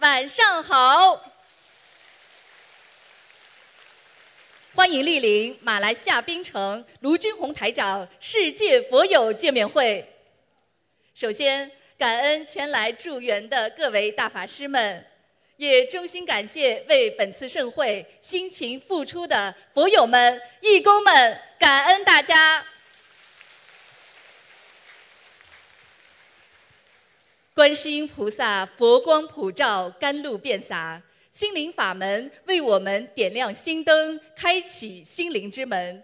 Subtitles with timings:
[0.00, 1.20] 晚上好，
[4.74, 10.08] 欢迎莅临马来西亚槟城卢军宏台长世界佛友见面会。
[11.14, 15.04] 首先，感恩前来助缘的各位大法师们，
[15.56, 22.64] 也衷心感谢为本次盛会辛勤付出的佛友们、义工们，感恩大家。
[27.54, 31.00] 观世音菩萨佛光普照，甘露遍洒，
[31.30, 36.02] 心灵法门为我们点亮心灯，开启心灵之门。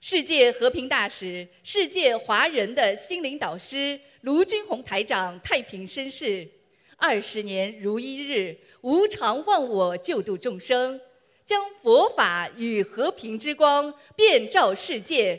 [0.00, 6.48] 世界和平大使、世界华人的心灵导师卢军宏台长太平绅士，
[6.96, 10.98] 二十年如一日，无常忘我，救度众生，
[11.44, 15.38] 将佛法与和平之光遍照世界。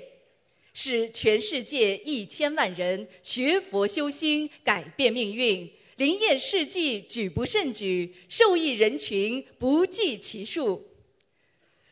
[0.73, 10.87] 使全世界一千万人学佛修心，改变命运，灵验事迹举不胜举，受益人群不计其数。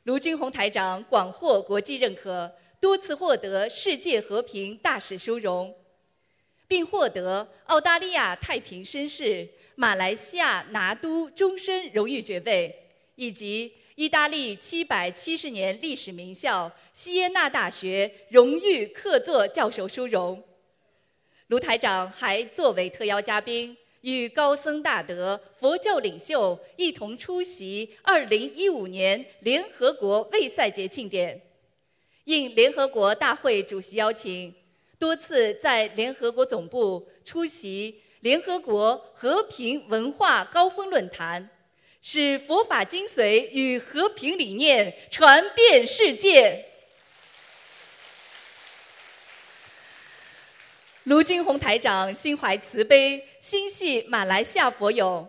[0.03, 5.75] 卢军宏台长广获国际认可，多次获得世界和平大使殊荣，
[6.67, 13.73] 并获得澳大利亚太平绅士、马来西亚拿督终身荣誉爵位，以及。
[13.95, 20.41] 意大利七百七十年历史名校西耶纳大学荣誉客座教授殊荣。
[21.47, 31.41] 卢台长还作为特邀嘉宾，与高僧大德、佛教领袖一同出席2015年联合国卫赛节庆典。
[32.23, 34.53] 应联合国大会主席邀请，
[34.97, 41.49] 多次在联合国总部出席联合国和平文化高峰论坛。
[42.01, 46.65] 使佛法精髓与和平理念传遍世界。
[51.03, 55.27] 卢军宏台长心怀慈悲，心系马来西亚佛友，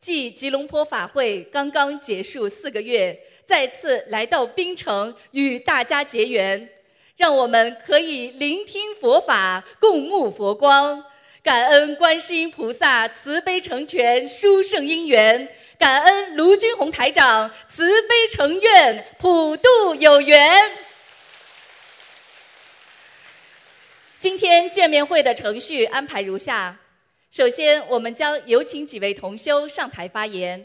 [0.00, 6.70] 继吉隆坡法会刚刚结束四个月，再次来到槟城与大家结缘，
[7.18, 11.04] 让我们可以聆听佛法，共沐佛光，
[11.42, 15.46] 感恩观世音菩萨慈悲成全殊胜因缘。
[15.78, 20.70] 感恩卢军宏台长慈悲成愿，普渡有缘。
[24.18, 26.78] 今天见面会的程序安排如下：
[27.30, 30.64] 首先，我们将有请几位同修上台发言；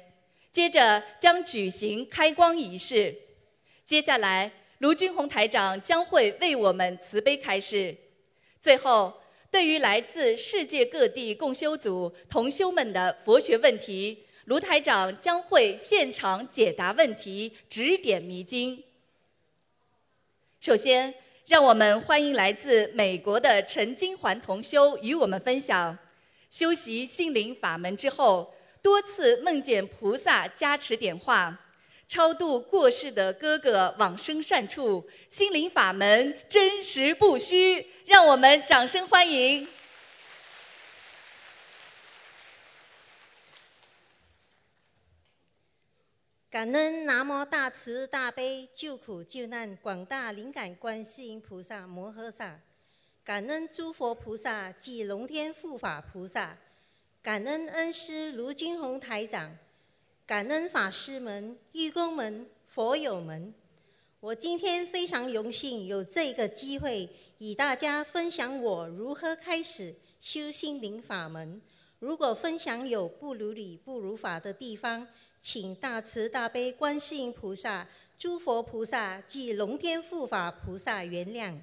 [0.52, 3.16] 接着将举行开光仪式；
[3.84, 7.96] 接下来，卢军宏台长将会为我们慈悲开示；
[8.62, 14.26] 最后，对于来自世界各地共修组同修们的佛学问题。
[14.50, 18.84] 卢台长将会现场解答问题，指点迷津。
[20.60, 21.14] 首先，
[21.46, 25.96] 让我们欢迎来自美国的陈金环同修与我们分享：
[26.50, 31.56] 修习心灵法门之后，多次梦见菩萨加持点化，
[32.08, 37.86] 超度过世的哥哥往生善处，心灵法门真实不虚。
[38.08, 39.68] 让我们掌声欢迎。
[46.52, 52.60] 感恩南无大慈大悲救苦救难广大灵感观世音菩萨摩诃萨，
[53.24, 56.58] 感恩诸佛菩萨及龙天护法菩萨，
[57.22, 59.56] 感恩恩师卢军宏台长，
[60.26, 63.54] 感恩法师们、义工们、佛友们。
[64.20, 67.08] 我今天非常荣幸有这个机会
[67.38, 71.62] 与大家分享我如何开始修心灵法门。
[72.00, 75.08] 如果分享有不如理、不如法的地方，
[75.40, 81.58] 请大慈大悲观世音菩萨、诸佛菩萨及龙天护法菩萨原谅。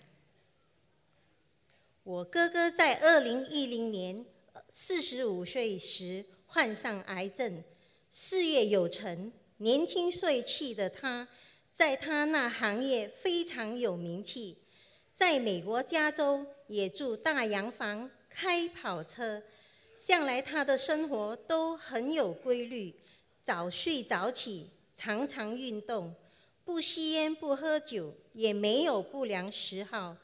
[2.02, 4.24] 我哥哥在二零一零年
[4.68, 7.62] 四十五岁时患上癌症，
[8.10, 11.28] 事业有成，年轻帅气的他，
[11.74, 14.56] 在他那行业非常有名气，
[15.12, 19.42] 在美国加州也住大洋房，开跑车，
[19.96, 22.94] 向来他的生活都很有规律。
[23.46, 26.12] 早睡早起，常常运动，
[26.64, 30.16] 不吸烟不喝酒，也没有不良嗜好。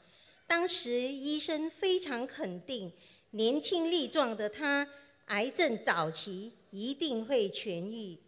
[0.45, 2.91] 当时医生非常肯定，
[3.31, 4.89] 年轻力壮的他，
[5.27, 8.19] 癌症早期一定会痊愈。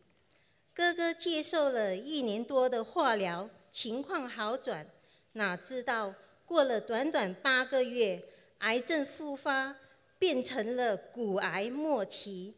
[0.74, 4.90] 哥哥接受了一年多的化疗，情况好转。
[5.34, 6.16] 哪知道
[6.46, 8.24] 过了短短八个月，
[8.60, 9.76] 癌症复发，
[10.18, 12.54] 变成了骨癌末期，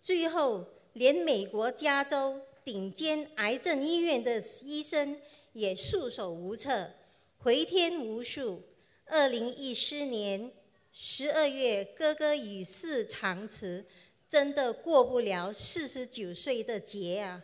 [0.00, 0.64] 最后。
[0.94, 5.16] 连美国加州顶尖癌症医院的医生
[5.52, 6.92] 也束手无策，
[7.38, 8.62] 回天无术。
[9.06, 10.52] 二零一四年
[10.92, 13.84] 十二月，哥哥与世长辞，
[14.28, 17.42] 真的过不了四十九岁的节啊！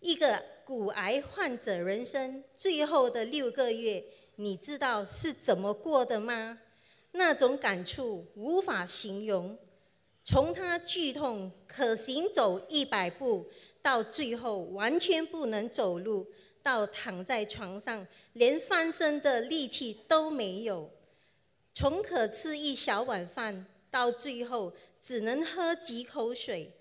[0.00, 4.04] 一个骨癌患者人生最后的六个月，
[4.36, 6.60] 你知道是怎么过的吗？
[7.12, 9.58] 那种感触无法形容。
[10.24, 13.48] 从他剧痛可行走一百步，
[13.80, 16.26] 到最后完全不能走路，
[16.62, 20.90] 到躺在床上连翻身的力气都没有；
[21.74, 24.72] 从可吃一小碗饭，到最后。
[25.04, 26.72] 只能喝几口水。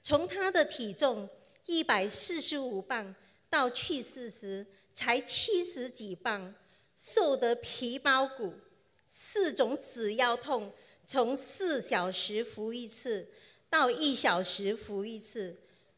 [0.00, 1.28] 从他的体重
[1.66, 3.12] 一百四十五磅
[3.50, 4.64] 到去世时
[4.94, 6.54] 才七十几磅，
[6.96, 8.54] 瘦得皮包骨。
[9.02, 10.72] 四种止腰痛，
[11.06, 13.28] 从四小时服一次
[13.68, 15.56] 到一小时服一次，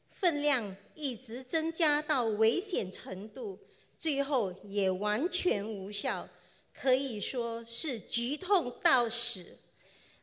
[0.09, 3.59] 分量一直增加到危险程度，
[3.97, 6.29] 最后也完全无效，
[6.73, 9.59] 可以说是剧痛到死。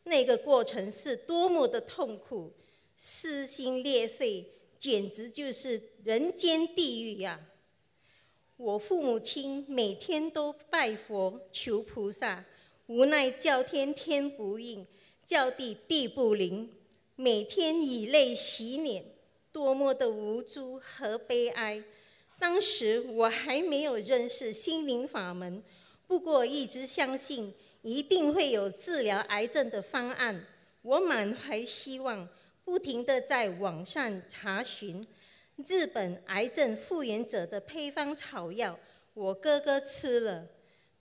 [0.04, 2.52] 那个过程是多么的痛苦，
[2.98, 4.46] 撕心裂肺，
[4.78, 7.40] 简直就是人间地狱呀！
[8.58, 12.46] 我父母亲每天都拜佛求菩萨，
[12.94, 14.86] 无奈叫天天不应，
[15.25, 16.69] 叫地地不灵，
[17.16, 19.04] 每天以泪洗脸，
[19.51, 21.84] 多么的无助和悲哀。
[22.38, 25.63] 当时我还没有认识心灵法门，
[26.06, 27.51] 不过一直相信。
[27.81, 30.46] 一定会有治疗癌症的方案。
[30.84, 32.30] 我满怀希望，
[32.63, 35.06] 不停地在网上查询
[35.66, 38.80] 日本癌症复原者的配方草药。
[39.13, 40.48] 我哥哥吃了，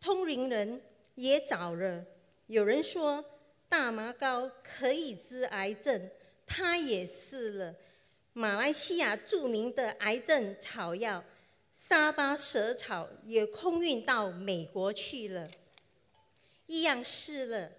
[0.01, 0.81] 通灵人
[1.15, 2.05] 也找了。
[2.47, 3.25] 有人说
[3.69, 6.11] 大麻膏可以治癌症，
[6.47, 7.75] 他也试了。
[8.33, 11.23] 马来西亚著名的癌症草药
[11.73, 15.51] 沙巴蛇草也空运到美国去了。
[16.67, 17.71] 一样试了，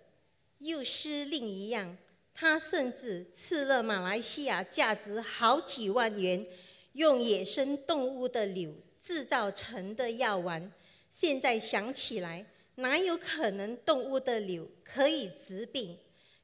[0.60, 1.98] 又试另一样。
[2.36, 6.46] 他甚至吃了马来西亚价值好几万元、
[6.94, 10.72] 用野生动物的柳制造成的药丸。
[11.12, 12.46] 现在想起来，
[12.76, 15.98] 哪有可能动物的瘤可以治病？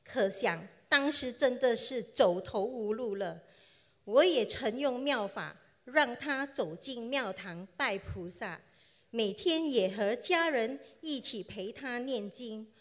[0.03, 3.41] 可想当时真的是走投无路了。
[4.05, 5.55] 我也曾用妙法
[5.85, 8.59] 让他走进庙堂拜菩萨。
[9.11, 12.71] 每天也和家人一起陪他念经，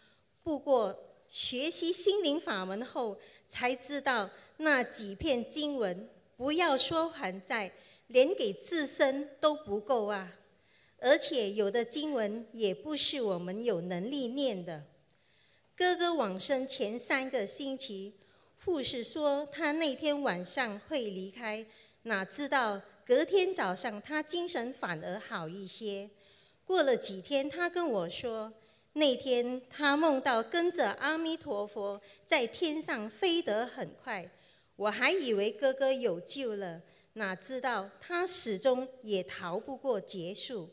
[0.43, 3.19] 不过学习心灵法门后
[3.49, 4.29] 才知道，
[4.59, 6.06] 那几片经文
[6.37, 7.73] 不要说还债，
[8.09, 10.35] 连给自身都不够啊！
[11.00, 14.85] 而且有的经文也不是我们有能力念的。
[15.77, 18.15] 哥哥往生前三个星期，
[18.65, 21.65] 护士说他那天晚上会离开，
[22.03, 26.11] 哪知道隔天早上他精神反而好一些。
[26.65, 28.53] 过了几天，他跟我说，
[28.94, 34.29] 那天他梦到跟着阿弥陀佛在天上飞得很快，
[34.75, 40.69] 我还以为哥哥有救了，哪知道他始终也逃不过结束。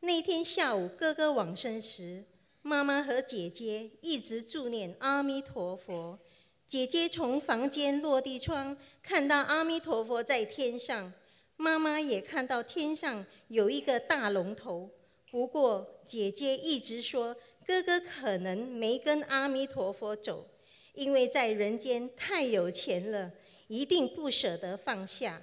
[0.00, 2.24] 那天下午，哥哥往生时，
[2.62, 6.18] 妈妈和姐姐一直祝念阿弥陀佛。
[6.64, 11.12] 姐姐从房间落地窗看到阿弥陀佛在天上。
[11.56, 14.88] 妈妈也看到天上有一个大龙头，
[15.28, 17.34] 不过姐姐一直说
[17.66, 20.46] 哥哥可能没跟阿弥陀佛走，
[20.94, 23.32] 因为在人间太有钱了，
[23.66, 25.42] 一定不舍得放下。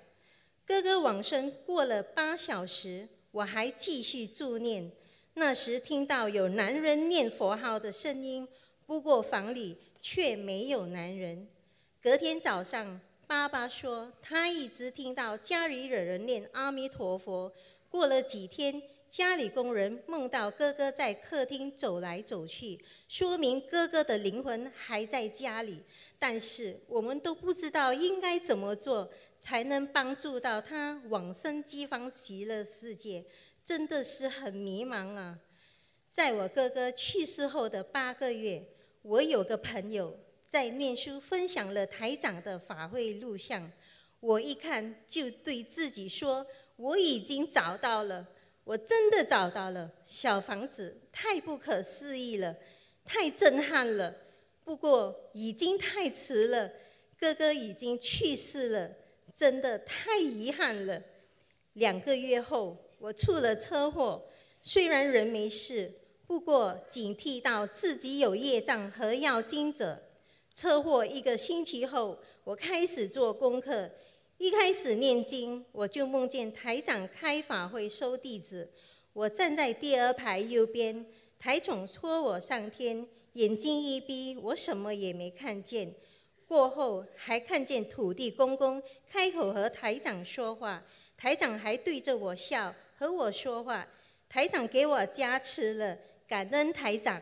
[0.65, 4.89] 哥哥往生过了八小时，我还继续助念，
[5.33, 8.47] 那时听到有男人念佛号的声音，
[8.85, 11.45] 不过房里却没有男人。
[12.01, 13.01] 隔天早上。
[13.27, 17.51] 爸爸说，他一直听到家里有人念阿弥陀佛。
[17.89, 25.81] 过了几天，家里工人梦到哥哥在客厅走来走去，说明哥哥的灵魂还在家里。
[26.17, 29.09] 但是我们都不知道应该怎么做
[29.45, 33.23] 才能帮助到他往生西方极乐世界，
[33.63, 35.39] 真的是很迷茫啊！
[36.09, 38.67] 在我哥哥去世后的八个月，
[39.03, 40.17] 我有个朋友。
[40.47, 43.71] 在念书分享了台长的法会录像，
[44.19, 46.47] 我一看就对自己说
[46.77, 48.27] ：“我已经找到了，
[48.63, 52.55] 我真的找到了小房子，太不可思议了，
[53.03, 54.15] 太震撼了。
[54.63, 56.71] 不过已经太迟了，
[57.15, 58.95] 哥哥已经去世了，
[59.35, 61.01] 真的太遗憾了。
[61.73, 64.25] 两个月后，我出了车祸，
[64.61, 65.91] 虽然人没事，
[66.25, 70.01] 不过警惕到自己有业障和要经者。”
[70.55, 73.91] 车祸一个星期后，我开始做功课。
[74.37, 78.71] 一开始念经，我就梦见台长开法会收弟子。
[79.11, 81.05] 我站在第二排右边，
[81.37, 85.93] 台总拖我上天，眼睛一闭，我什么也没看见。
[86.47, 90.83] 过后还看见土地公公开口和台长说话，
[91.17, 93.87] 台长还对着我笑，和我说话。
[94.29, 95.97] 台长给我加持了，
[96.27, 97.21] 感恩台长。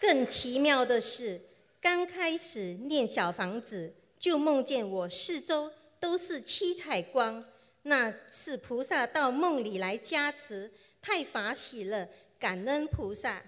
[0.00, 1.40] 更奇妙的是，
[1.80, 7.44] 刚开始念小房子，就梦见我四周都是七彩光，
[7.82, 13.42] 那是菩萨到梦里来加持，太法喜了，感恩菩萨。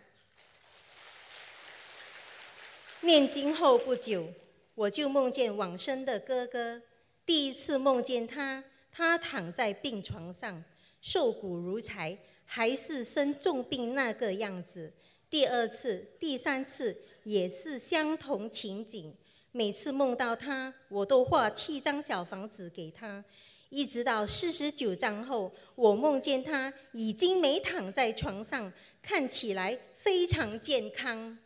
[3.04, 4.26] 念经后不久，
[4.74, 6.80] 我就梦见往生的哥哥。
[7.26, 10.64] 第一次梦见他，他躺在病床上，
[11.02, 14.92] 瘦骨如柴，还是生重病那个样子。
[15.28, 19.14] 第二次、第三次也是相同情景。
[19.52, 23.22] 每次梦到他，我都画七张小房子给他。
[23.68, 31.38] 一直到四十九章后，我梦见他已经没躺在床上，看起来非常健康。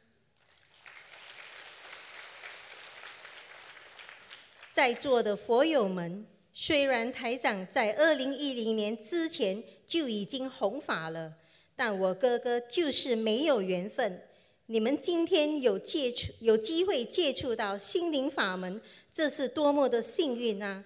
[4.78, 11.32] 在座的佛友们，虽然台长在二零一零年之前就已经弘法了，
[11.74, 14.22] 但我哥哥就是没有缘分。
[14.66, 18.80] 你们今天有接触、有机会接触到心灵法门，
[19.12, 20.84] 这是多么的幸运啊！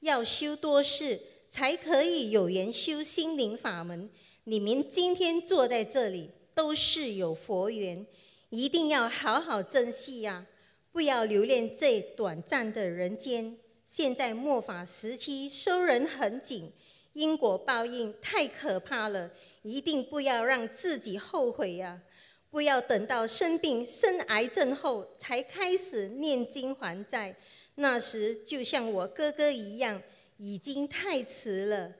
[0.00, 1.20] 要修多事，
[1.50, 4.08] 才可以有缘修心灵法门。
[4.44, 8.06] 你们今天坐在这里，都是有佛缘，
[8.48, 10.46] 一定要好好珍惜呀！
[10.94, 13.58] 不要留恋这短暂的人间。
[13.84, 16.70] 现在末法时期，收人很紧，
[17.14, 19.32] 因果报应太可怕了，
[19.62, 22.00] 一定不要让自己后悔呀！
[22.48, 27.34] 不要等到生病、生癌症后才开始念经还债，
[27.74, 30.00] 那时就像我哥哥一样，
[30.36, 31.92] 已经太迟了。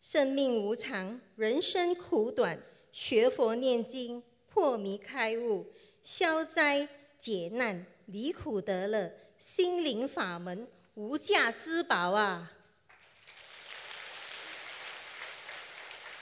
[0.00, 5.66] 生命无常，人生苦短，学佛念经，破迷开悟，
[6.02, 6.88] 消灾
[7.20, 7.86] 解难。
[8.06, 12.52] 离苦得乐，心灵法门无价之宝啊！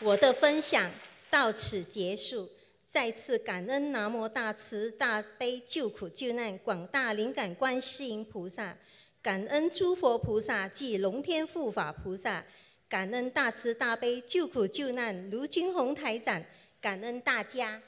[0.01, 0.91] 我的分享
[1.31, 2.51] 到此结束，
[2.89, 8.77] 再次感恩南无大慈大悲救苦救难广大灵感观世音菩萨，
[9.23, 12.45] 感恩诸佛菩萨及龙天护法菩萨，
[12.89, 16.43] 感恩大慈大悲救苦救难卢军宏台长，
[16.81, 17.83] 感恩大家。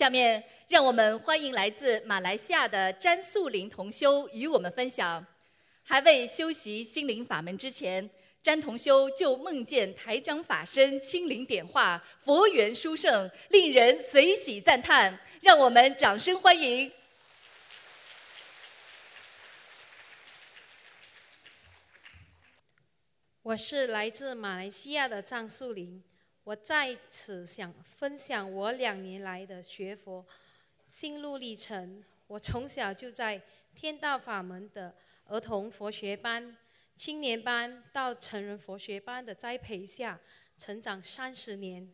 [0.00, 5.22] 下面，让我们欢迎来自马来西亚的詹素林同修与我们分享。
[5.82, 8.08] 还未修习心灵法门之前，
[8.42, 15.20] 詹同修就梦见台长法身亲临点化，佛缘殊胜，令人随喜赞叹。
[15.42, 16.90] 让我们掌声欢迎。
[23.42, 26.02] 我是来自马来西亚的张素林。
[26.50, 30.26] 我在此想分享我两年来的学佛
[30.84, 32.02] 心路历程。
[32.26, 33.40] 我从小就在
[33.72, 34.92] 天道法门的
[35.26, 36.56] 儿童佛学班、
[36.96, 40.18] 青年班到成人佛学班的栽培下
[40.58, 41.88] 成长三十年。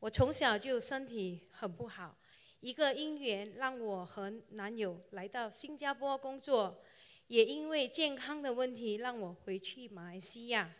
[0.00, 2.14] 我从小就身体很不好，
[2.60, 6.84] 一个因缘让我和男友来到新加坡工作，
[7.28, 10.70] 也因为健康的问题让我回去马来西亚。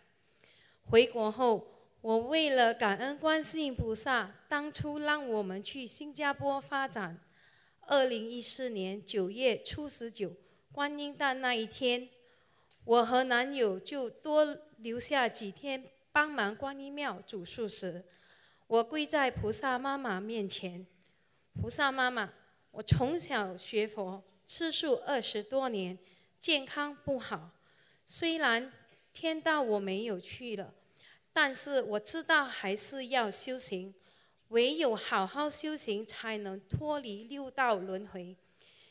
[0.83, 1.71] 回国后。
[2.05, 7.19] 我为了感恩观世音菩萨当初让我们去新加坡发展，
[7.81, 10.31] 二零一四年九月初十九
[10.71, 12.07] 观音诞那一天，
[12.85, 14.45] 我和男友就多
[14.77, 15.83] 留下几天
[16.13, 18.05] 帮忙观音庙煮素食。
[18.67, 20.87] 我跪在菩萨妈妈面前，
[21.55, 22.31] 菩萨妈妈，
[22.73, 25.99] 我从小学佛吃素二十多年，
[26.39, 27.53] 健康不好，
[28.05, 28.71] 虽然
[29.15, 30.75] 天道我没有去了。
[31.35, 33.93] 但是我知道还是要修行，
[34.49, 38.37] 唯有好好修行，才能脱离六道轮回。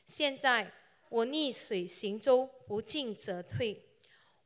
[0.05, 0.71] 现在
[1.07, 3.81] 我逆水行舟，不进则退。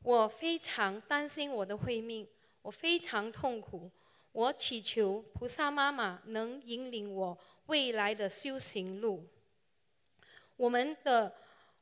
[0.04, 2.27] 我非常担心我的慧命，
[2.62, 3.92] 我非常痛苦。
[4.32, 9.25] 我祈求菩萨妈妈能引领我未来的修行路。
[10.56, 11.34] 我们的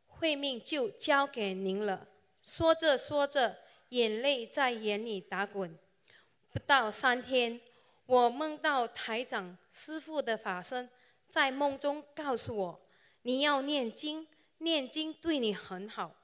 [0.07, 2.07] 慧命就交给您了。
[2.41, 3.57] 说着说着，
[3.89, 5.77] 眼泪在眼里打滚。
[6.55, 7.59] 不到三天，
[8.05, 10.89] 我梦到台长师傅的法身
[11.27, 12.81] 在梦中告诉我
[13.23, 14.25] ：“你要念经，
[14.59, 16.15] 念经对你很好。”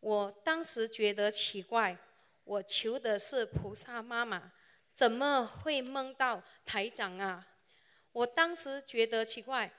[0.00, 1.96] 我当时觉得奇怪，
[2.44, 4.52] 我求的是菩萨妈妈，
[4.92, 7.46] 怎么会梦到台长啊？
[8.12, 9.72] 我当时觉得奇怪，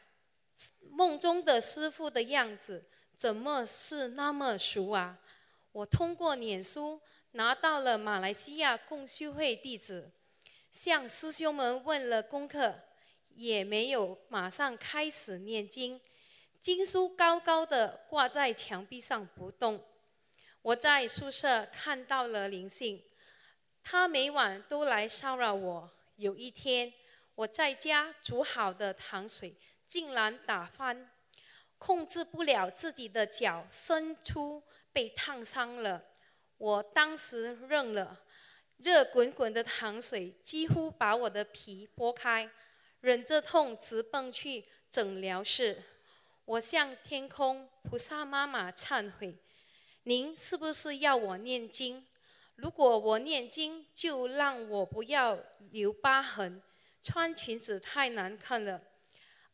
[0.90, 5.20] 梦中的师傅的样子怎么是那么熟啊？
[5.72, 7.00] 我通过脸书
[7.34, 10.12] 拿到了马来西亚共修会地址，
[10.70, 12.76] 向师兄们问了功课，
[13.30, 16.02] 也没有马上开始念经，
[16.60, 19.82] 经书高高的挂在墙壁上不动。
[20.62, 23.02] 我在宿舍看到了灵性，
[23.82, 25.92] 他每晚都来骚扰我。
[26.18, 26.94] 有一天，
[27.34, 29.56] 我在家煮好的糖水
[29.88, 31.10] 竟然打翻，
[31.78, 34.62] 控制不了自己的脚伸出，
[34.92, 36.11] 被烫伤了。
[36.62, 38.22] 我当时认了，
[38.78, 42.48] 热滚滚的糖水几乎把我的皮剥开，
[43.00, 45.82] 忍着痛直奔去诊疗室。
[46.46, 49.36] 我向天空菩萨妈妈忏悔
[50.06, 52.06] ：“您是不是要我念经？
[52.54, 55.40] 如果我念经，就让我不要
[55.72, 56.62] 留疤痕。
[57.02, 58.80] 穿裙子太难看了。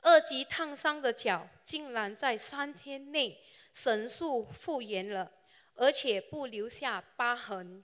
[0.02, 5.32] 二级烫伤的脚竟然在三天内神速复原了。”
[5.78, 7.84] 而且不留下疤痕。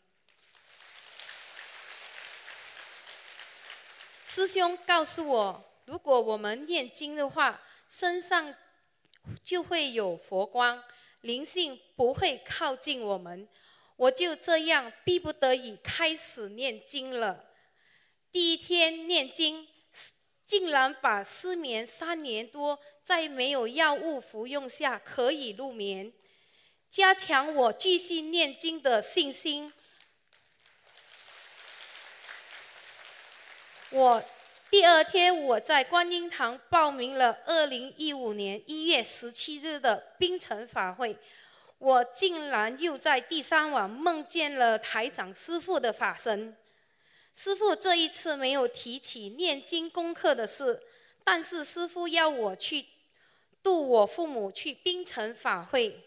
[4.26, 8.54] 师兄告诉我，如果我们念经的话，身上
[9.44, 10.84] 就会有佛光，
[11.22, 13.48] 灵性不会靠近我们。
[13.96, 17.46] 我就这样逼不得已开始念经了。
[18.32, 19.68] 第一天念经，
[20.44, 26.12] 竟然把失眠三年多，在没有药物服用下可以入眠。
[26.94, 29.74] 加强我继续念经的信心。
[33.90, 34.24] 我
[34.70, 41.18] 第二天我在观音堂报名了二零一五年一月十七日的冰城法会，
[41.80, 46.56] 我竟然又在第三晚梦见了台长师傅的法身。
[47.34, 50.84] 师傅这一次没有提起念经功课的事，
[51.24, 52.86] 但是师傅要我去
[53.64, 56.00] 度我父母去冰城法会。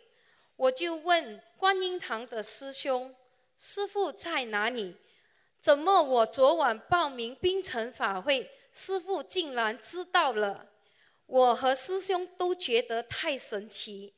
[0.57, 3.15] 我就问观音堂的师兄
[3.59, 4.97] ：“师傅在哪里？
[5.61, 10.67] 怎么我昨晚报名冰城法会，师傅竟然知道了？”
[11.27, 14.15] 我和师兄都觉得太神奇。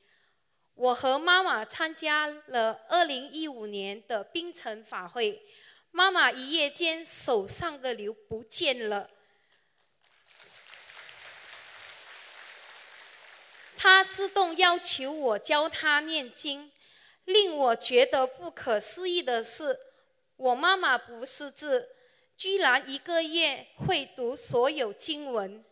[0.75, 5.43] 我和妈妈参加了2015年的冰城法会，
[5.91, 9.11] 妈妈一夜间手上的瘤不见了。
[13.81, 16.73] 他自动要求我教他念经，
[17.25, 19.79] 令我觉得不可思议的是，
[20.35, 21.91] 我妈妈不识字，
[22.37, 25.65] 居然一个月会读所有经文。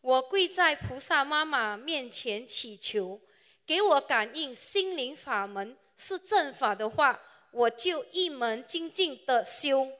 [0.00, 3.20] 我跪在菩萨妈妈面前祈求，
[3.64, 9.92] 给我感应心灵法门是正法的话，我就一门精进的修。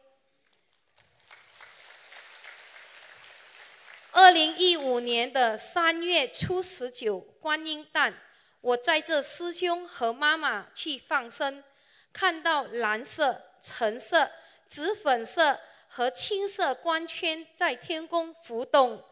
[4.10, 8.14] 二零一五年的三月初十九观音诞，
[8.62, 11.62] 我载着师兄和妈妈去放生，
[12.11, 14.30] 看到蓝色、橙色、
[14.66, 19.04] 紫粉色和青色光圈在天空浮动。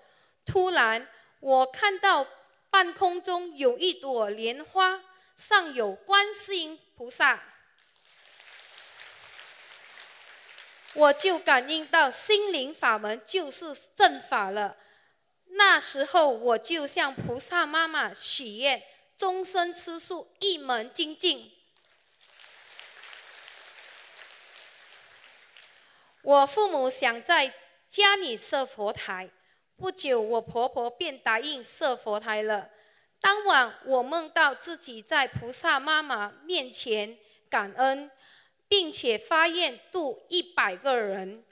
[0.47, 1.07] 突然，
[1.41, 2.27] 我看到
[2.71, 5.03] 半空中有一朵莲花，
[5.37, 7.39] 上有观世音菩萨，
[10.95, 14.79] 我就感应到心灵法门就是正法了。
[15.55, 18.83] 那时候，我就向菩萨妈妈许愿，
[19.17, 21.53] 终身吃素，一门精进。
[26.23, 27.53] 我父母想在
[27.89, 29.31] 家里设佛台，
[29.77, 32.71] 不久，我婆婆便答应设佛台了。
[33.21, 37.19] 当晚，我梦到自己在菩萨妈妈面前
[37.51, 38.11] 感恩，
[38.69, 41.45] 并且发愿度一百个人。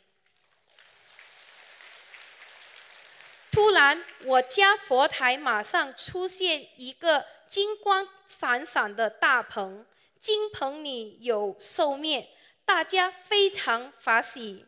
[3.60, 9.84] 突然，我家佛台马上出现一个金光闪闪的大棚，
[10.18, 12.26] 金棚里有寿面，
[12.64, 14.64] 大家非常欢喜。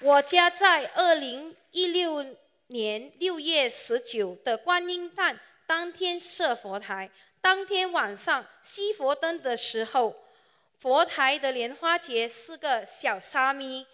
[0.00, 2.24] 我家在二零一六
[2.68, 7.10] 年六月十九的观音诞当天设佛台，
[7.42, 10.24] 当天晚上熄佛灯的时候，
[10.80, 13.86] 佛台的莲花节是个小沙弥。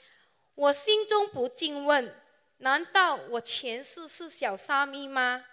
[0.57, 2.15] 我心中不禁问：
[2.57, 5.45] 难道我前世是小沙弥吗？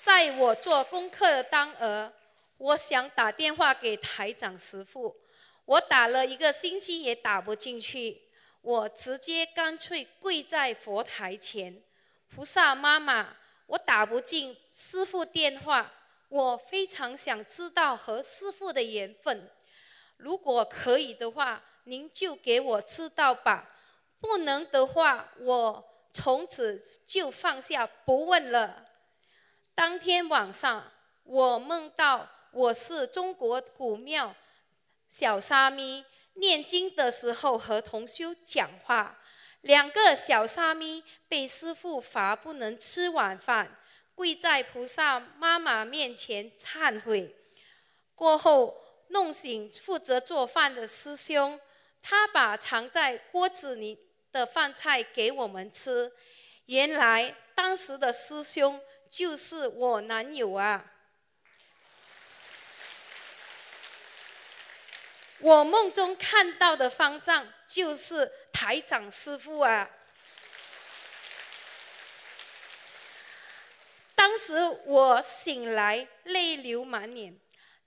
[0.00, 2.12] 在我做功课的当儿，
[2.58, 5.16] 我想打电话给台长师傅，
[5.64, 8.22] 我打了一个星期也打不进去，
[8.60, 11.82] 我直接干脆跪在佛台前，
[12.28, 15.92] 菩萨妈妈，我打不进师傅电话，
[16.28, 19.50] 我非常想知道和师傅的缘分，
[20.18, 21.64] 如果可以的话。
[21.84, 23.70] 您就给我知道吧，
[24.20, 28.86] 不能的话，我从此就放下不问了。
[29.74, 30.92] 当天晚上，
[31.24, 34.34] 我梦到我是中国古庙
[35.08, 39.18] 小沙弥，念经的时候和同修讲话。
[39.62, 43.78] 两个小沙弥被师傅罚不能吃晚饭，
[44.14, 47.34] 跪在菩萨妈妈面前忏悔。
[48.14, 51.60] 过后弄醒负责做饭的师兄，
[52.02, 53.98] 他把藏在锅子里
[54.32, 56.12] 的饭菜给我们吃。
[56.66, 60.84] 原来当时的师兄就是我男友啊！
[65.38, 69.90] 我梦中看到的方丈就是台长师傅啊！
[74.14, 77.36] 当时我醒来泪流满脸，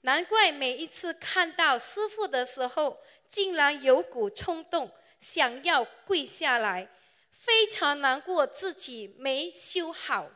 [0.02, 6.90] 难怪每一次看到师傅的时候，竟然有股冲动想要跪下来，
[7.32, 10.30] 非常难过自己没修好。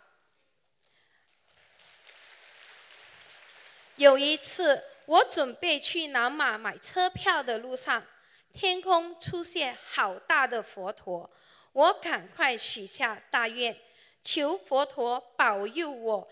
[3.96, 4.84] 有一次。
[5.10, 8.06] 我准备去南马买车票的路上，
[8.54, 11.28] 天空出现好大的佛陀，
[11.72, 13.76] 我赶快许下大愿，
[14.22, 16.30] 求佛陀保佑我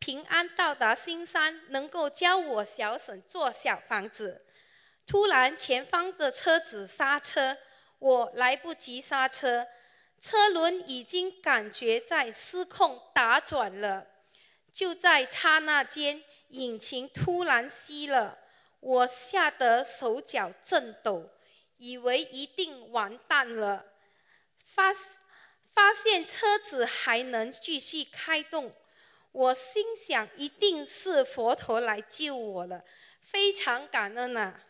[0.00, 4.45] 平安到达新山，能够教我小婶做小房子。
[5.06, 7.56] 突然，前方的车子刹车，
[7.98, 9.66] 我来不及刹车，
[10.20, 14.06] 车轮已经感觉在失控打转了。
[14.72, 16.22] 就在刹那间。
[16.50, 18.38] 引擎突然熄了，
[18.78, 21.28] 我吓得手脚震抖，
[21.76, 23.84] 以为一定完蛋了。
[24.64, 24.94] 发
[25.72, 28.72] 发现车子还能继续开动，
[29.32, 32.84] 我心想一定是佛陀来救我了，
[33.20, 34.62] 非常感恩啊！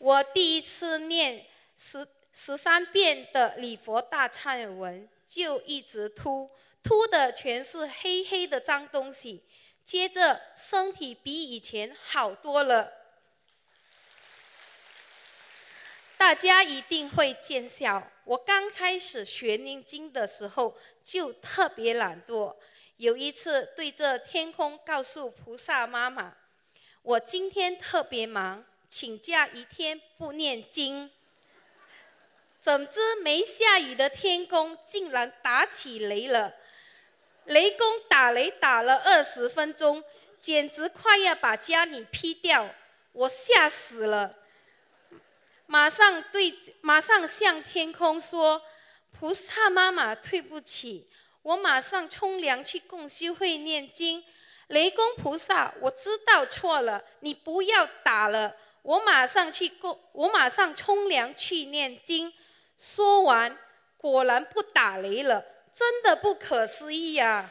[0.00, 1.44] 我第一次念
[1.76, 6.50] 十十三遍的礼佛大忏文，就一直吐。
[6.82, 9.44] 吐的全是黑黑的脏东西，
[9.84, 12.90] 接着身体比以前好多了。
[16.16, 18.10] 大家一定会见笑。
[18.24, 22.56] 我刚开始学念经的时候就特别懒惰。
[22.96, 26.34] 有一次对着天空告诉菩萨妈妈
[27.02, 31.10] ：“我今天特别忙，请假一天不念经。”
[32.60, 36.52] 怎知没下雨的天空竟然打起雷了。
[37.46, 40.04] 雷公打雷打了二十分钟，
[40.38, 42.68] 简直快要把家里劈掉，
[43.12, 44.36] 我吓死了。
[45.64, 48.60] 马上对，马上向天空说
[49.18, 51.06] ：“菩萨妈妈，对不起，
[51.40, 54.22] 我马上冲凉去共修会念经。”
[54.68, 62.32] 雷公菩萨，我知道错了，你不要打了，我马上去共，我马上冲凉去念经。
[62.78, 63.58] 说完，
[63.96, 65.44] 果然不打雷了。
[65.72, 67.48] 真的不可思议呀！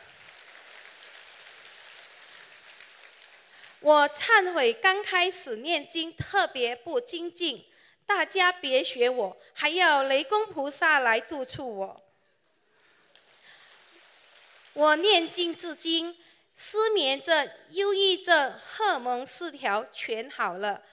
[3.80, 7.66] 我忏悔，刚开始念经特别不精进，
[8.06, 12.04] 大家别学我，还要雷公菩萨来督促我。
[14.74, 16.18] 我念经至今，
[16.54, 20.84] 失眠症、忧郁症、荷蒙失调全好了，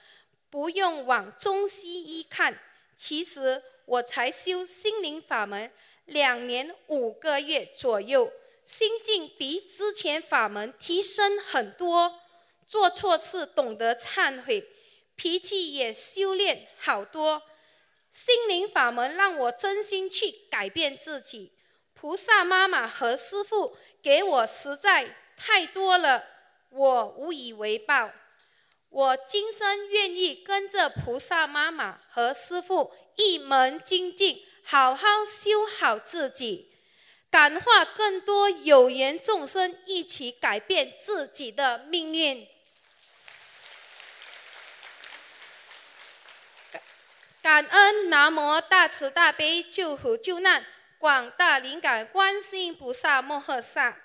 [0.49, 2.57] 不用往中西医看。
[2.95, 5.71] 其实我才修心灵法门。
[6.05, 8.31] 两年五个月左右，
[8.63, 12.21] 心境比之前法门提升很多，
[12.65, 14.65] 做错事懂得忏悔，
[15.17, 17.43] 脾气也修炼好多。
[18.09, 21.51] 心灵法门让我真心去改变自己，
[21.93, 26.23] 菩萨妈妈和师父给我实在太多了，
[26.69, 28.09] 我无以为报。
[28.97, 34.43] 我今生愿意跟着菩萨妈妈和师父一门精进。
[34.63, 36.71] 好好修好自己，
[37.29, 42.47] 感化更多有缘众生，一起改变自己的命运。
[47.43, 50.65] 感恩南无大慈大悲救苦救难
[50.97, 53.95] 广大灵感观世音菩萨摩诃萨，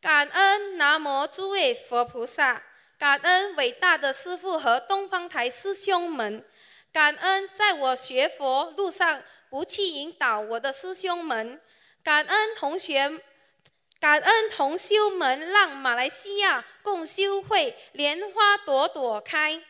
[0.00, 2.62] 感恩南无诸位佛菩萨，
[2.98, 6.44] 感恩伟大的师父和东方台师兄们，
[6.92, 9.22] 感恩在我学佛路上。
[9.48, 11.62] 不去引导我的师兄们，
[12.02, 13.22] 感恩同学，
[14.00, 19.62] 感恩同修们，让马来西亚共修会莲花朵朵开。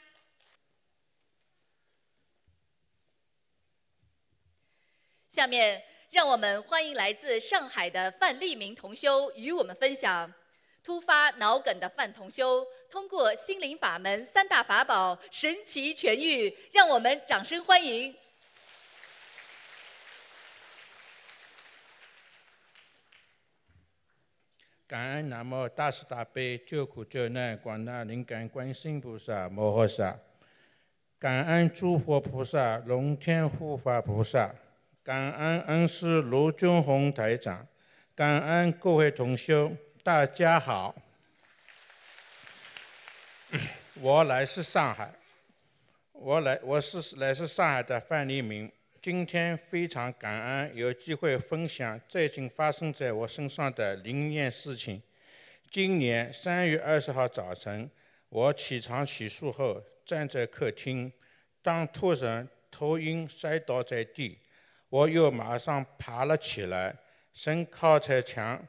[5.28, 10.32] 下面，让我们欢迎来自上海的范立明同修与我们分享：
[10.87, 18.14] 突发脑梗的范同修通过心灵法门三大法宝神奇痊愈，让我们掌声欢迎。
[24.87, 30.16] 感恩南无大慈大悲救苦救难广大灵感观世音菩萨摩诃萨，
[31.18, 34.55] 感恩诸佛菩萨、龙天护法菩萨，
[35.03, 37.66] 感恩恩师卢俊宏台长，
[38.14, 39.72] 感恩各位同修，
[40.07, 40.95] 大家好。
[44.01, 45.11] 我来自上海，
[46.12, 48.71] 我来我是来自上海的范黎明。
[49.03, 55.03] 今天非常感恩有机会分享最近发生在我身上的灵验事情。
[55.73, 57.90] 今年三月二十号早晨，
[58.29, 61.12] 我起床洗漱后，站在客厅，
[61.61, 64.38] 当突然头晕摔倒在地，
[64.88, 66.95] 我又马上爬了起来，
[67.35, 68.64] 身靠在墙，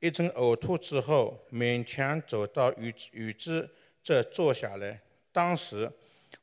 [0.00, 3.70] 一阵呕吐之后，勉强走到雨雨之
[4.02, 5.00] 这坐下来。
[5.32, 5.90] 当时。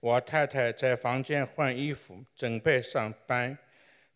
[0.02, 3.58] 我太太在房间换衣服，准备上班。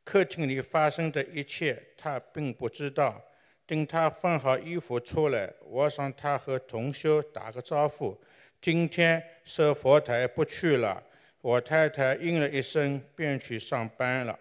[0.04, 3.20] 客厅里发生的一切，她并不知道。
[3.66, 8.16] 等她换好衣服出来，我让她和同修打个招呼。
[8.60, 11.02] 今天设佛台不去了。
[11.40, 14.38] 我太太应了一声，便去上班了。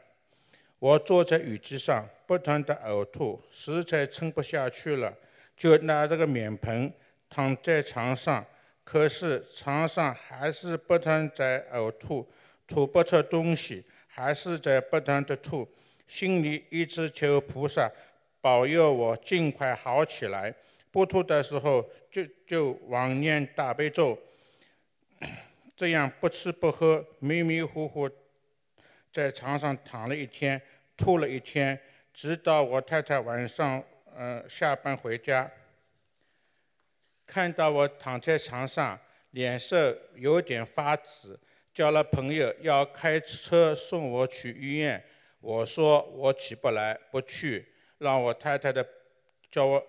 [0.81, 5.14] 我坐在雨机上，不断的呕吐，实在撑不下去了，
[5.55, 6.93] 就拿着个面盆
[7.29, 8.45] 躺在床上。
[8.83, 12.27] 可是床上还是不断在呕吐，
[12.66, 15.69] 吐不出东西，还是在不断的吐，
[16.09, 17.88] 心里一直求菩萨
[18.40, 20.53] 保佑我尽快好起来。
[20.90, 24.19] 不吐的时候就就妄念大悲咒，
[25.77, 28.11] 这样不吃不喝，迷迷糊糊
[29.12, 30.61] 在床上躺了一天，
[31.00, 31.80] 吐了一天，
[32.12, 33.82] 直到我太太晚上
[34.14, 35.50] 呃下班回家。
[37.26, 41.40] 看到我躺在床上，脸色有点发紫，
[41.72, 45.02] 叫了朋友要开车送我去医院。
[45.40, 48.86] 我说我起不来，不去，让我太太的
[49.50, 49.82] 叫我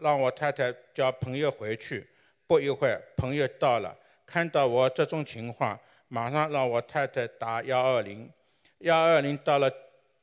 [0.00, 2.04] 让我太太叫朋友回去。
[2.48, 8.28] 不一会儿，朋友到了，看到我这种情况，马上让我太太打幺二零。
[8.80, 9.72] 幺二零到了，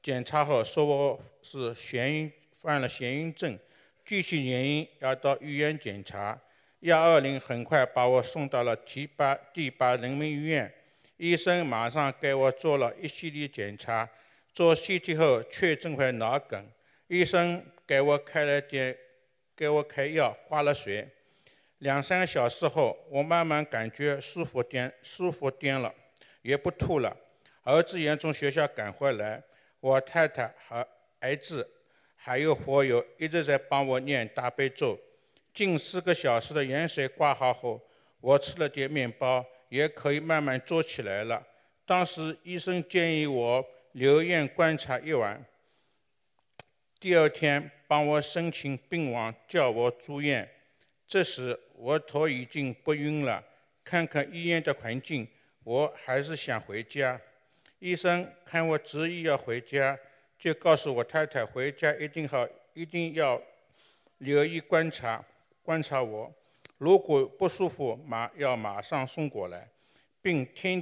[0.03, 3.57] 检查后说我是眩晕，犯了眩晕症，
[4.03, 6.37] 具体原因要到医院检查。
[6.81, 10.69] 幺二零很快把我送到了第八第八人民医院，
[11.15, 14.09] 医生马上给我做了一系列检查，
[14.51, 16.69] 做 CT 后确诊为脑梗，
[17.07, 18.93] 医生给我开了点，
[19.55, 21.07] 给我开药，挂了水，
[21.77, 25.95] 两三个小时后，我慢慢感觉舒服点，舒服点了，
[26.41, 27.15] 也不吐了。
[27.61, 29.41] 儿子也从学校赶回来，
[29.83, 30.87] 我太太和
[31.19, 31.69] 儿子
[32.15, 34.97] 还有佛友一直在帮我念大悲咒。
[35.53, 37.81] 近四个小时的盐水挂好后，
[38.21, 41.45] 我吃了点面包，也可以慢慢坐起来了。
[41.85, 45.43] 当时医生建议我留院观察一晚，
[46.97, 50.49] 第二天帮我申请病亡，叫我住院。
[51.05, 53.43] 这时我头已经不晕了，
[53.83, 55.27] 看看医院的环境，
[55.65, 57.19] 我还是想回家。
[57.83, 59.99] 医生看我执意要回家，
[60.39, 63.41] 就告诉我太太回家一定好，一定要
[64.19, 65.21] 留意观察。
[65.61, 66.33] 观察我，
[66.77, 69.67] 如果不舒服，马要马上送过来，
[70.21, 70.81] 并天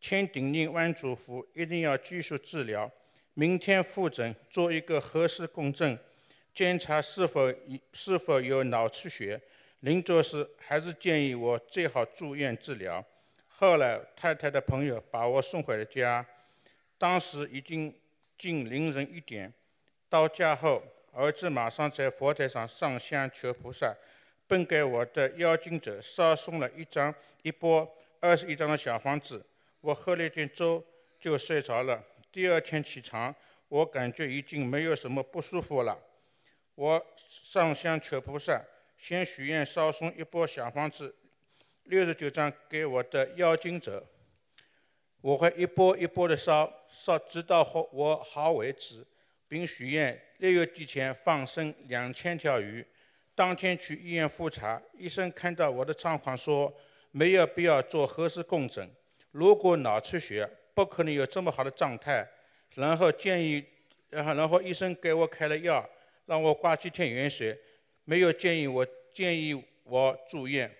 [0.00, 2.88] 千叮咛万嘱咐，一定要继续治疗。
[3.34, 5.98] 明天复诊，做一个核磁共振，
[6.54, 7.52] 检查是否
[7.92, 9.40] 是否有脑出血。
[9.80, 13.04] 临走时，还是建议我最好住院治疗。
[13.58, 16.26] 后来，太太的朋友把我送回了家，
[16.98, 17.98] 当时已经
[18.36, 19.52] 近凌晨一点。
[20.08, 20.82] 到家后。
[21.18, 23.96] 儿子马上在佛台上上香求菩萨，
[24.46, 27.90] 并给我的邀请者烧送了一张一波
[28.20, 29.42] 二十一张的小房子。
[29.80, 30.84] 我喝了一点粥
[31.18, 32.04] 就睡着了。
[32.30, 33.34] 第二天起床，
[33.68, 35.98] 我感觉已经没有什么不舒服了。
[36.74, 38.62] 我上香求菩萨，
[38.98, 41.14] 先许愿烧送一波小房子，
[41.86, 44.04] 六十九张给我的邀请者。
[45.20, 49.04] 我会一波一波的烧，烧直到我我好为止，
[49.48, 50.20] 并许愿。
[50.38, 52.84] 六月底前放生两千条鱼，
[53.34, 56.72] 当天去医院复查，医生看到我的状况说
[57.10, 58.88] 没有必要做核磁共振，
[59.30, 62.28] 如果脑出血不可能有这么好的状态，
[62.74, 63.64] 然后建议，
[64.10, 65.88] 然后然后医生给我开了药，
[66.26, 67.58] 让我挂几天盐水，
[68.04, 70.70] 没有建议我建议我住院。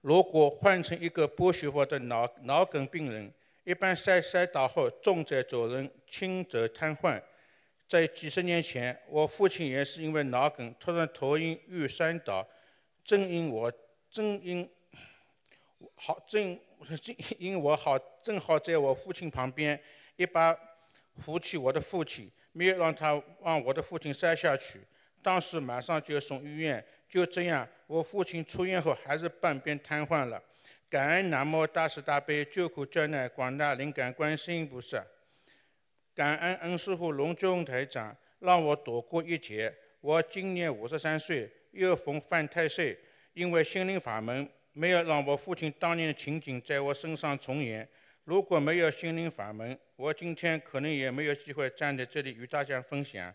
[0.00, 3.32] 如果换成一个不舒服的脑脑梗病人，
[3.64, 7.22] 一般摔摔倒后重者走人，轻则瘫痪。
[7.86, 12.46] 在几十年前，我父亲也是因为脑梗突然头晕欲摔倒，
[13.04, 13.72] 正因我
[14.10, 14.68] 正因
[15.94, 16.58] 好正
[17.02, 19.78] 正因我好正好在我父亲旁边，
[20.16, 20.56] 一把
[21.18, 24.80] 扶起我的父亲，没有让他往我的父亲摔下去。
[25.22, 26.84] 当时马上就送医院。
[27.10, 30.40] 就这样，我父亲出院后还是半边瘫痪了。
[30.88, 35.04] 感恩南无大慈大悲救苦救难广大灵感观世音菩萨，
[36.14, 39.74] 感恩恩师傅龙中台长让我躲过一劫。
[40.00, 42.96] 我今年五十三岁，又逢犯太岁，
[43.32, 47.88] 因为心灵法门没有让我父亲当年的情景在我身上重演。
[48.22, 53.34] 如果没有心灵法门，我今天可能也没有机会站在这里与大家分享。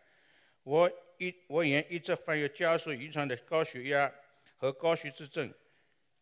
[0.64, 4.10] 我一我也一直患有家族遗传的高血压
[4.56, 5.54] 和高血脂症，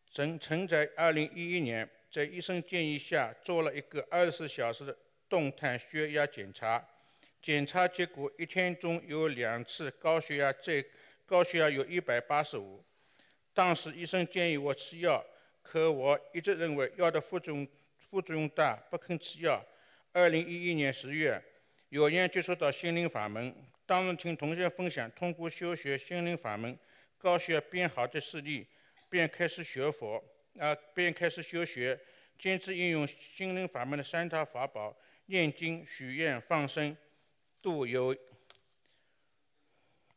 [0.09, 4.97] 曾曾在2011年在医生建议下做了一个24小时的
[5.29, 6.87] 动态血压检查，
[7.41, 10.83] 检查结果一天中有两次高血压，在
[11.25, 12.83] 高血压有一百八十五。
[13.53, 15.23] 当时医生建议我吃药，
[15.61, 17.67] 可我一直认为药的副作用
[17.97, 19.63] 副作用大，不肯吃药。
[20.13, 21.43] 2011年十月，
[21.89, 23.55] 有缘接触到心灵法门。
[23.85, 26.77] 当时听同学分享，通过修学心灵法门，
[27.23, 28.67] 高血压变好的事例，
[29.09, 30.21] 便开始学佛，
[30.59, 31.97] 啊，便开始修学，
[32.37, 34.93] 坚持运用心灵法门的三大法宝：
[35.27, 36.97] 念经、许愿、放生，
[37.61, 38.13] 度有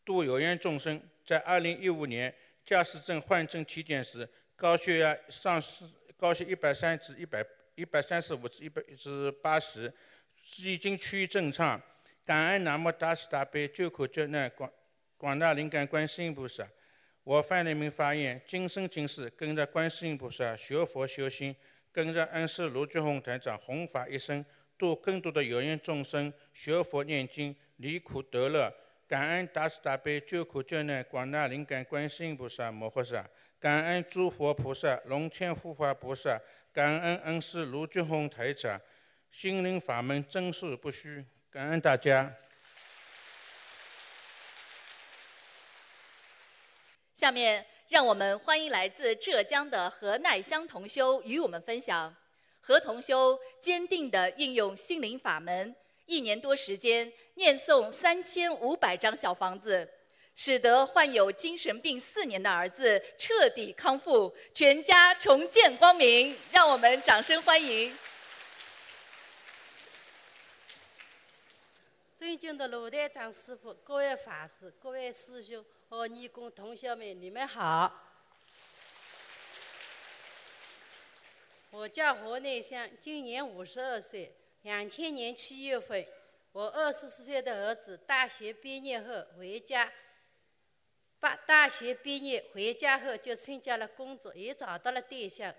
[0.05, 1.01] 度有缘众生。
[1.25, 5.85] 在二零一五年，驾驶证换证体检时，高血压上市，
[6.17, 9.95] 高血一百三至一百一百三十五至一百至八十，
[10.65, 11.81] 已经趋于正常。
[12.25, 14.69] 感恩南无大慈大悲救苦救难广
[15.17, 16.69] 广大灵感观世音菩萨，
[17.27, 21.53] 我范立明发愿，今生今世跟着观世音菩萨学佛修心，
[21.91, 24.45] 跟着恩师卢俊宏台长弘法一生，
[24.79, 28.73] 度更多的有缘众生学佛念经，离苦得乐。
[29.09, 36.41] 感恩大慈大悲救苦救难广大灵感观世音菩萨摩诃萨，感恩诸佛菩萨龙天护法菩萨，
[36.73, 38.81] 感恩恩师卢俊宏台长，
[39.33, 41.25] 心灵法门真实不虚。
[41.51, 42.33] 感恩大家。
[47.17, 52.15] 下面让我们欢迎来自浙江的何奈香同修与我们分享。
[52.61, 55.75] 何同修坚定地运用心灵法门，
[56.05, 59.89] 一年多时间念诵三千五百张小房子，
[60.35, 66.37] 使得患有精神病四年的儿子彻底康复，全家重见光明。
[66.53, 67.97] 让我们掌声欢迎。
[72.15, 78.03] 尊敬的卢台长师傅、各位法师、各位师兄和义工同学们，你们好。
[81.71, 84.35] 我叫何乃香，今年五十二岁。
[84.63, 86.05] 两千年七月份，
[86.51, 89.93] 我二十四岁的儿子大学毕业后回家，
[91.21, 95.55] 把大学毕业回家后就参加了工作，也找到了对象。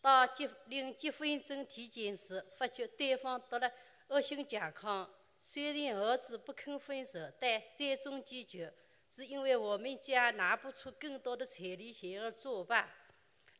[0.00, 3.72] 到结领结婚证体检时，发觉对方得了
[4.06, 5.08] 恶性甲亢。
[5.40, 8.72] 虽然儿子不肯分手，但最终坚决，
[9.14, 12.92] 是因为我们家拿不出更多的彩礼钱而作罢。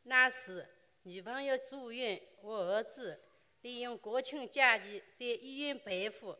[0.03, 0.67] 那时
[1.03, 3.17] 女朋友住院，我儿子
[3.61, 6.35] 利用国庆假期在医院陪护。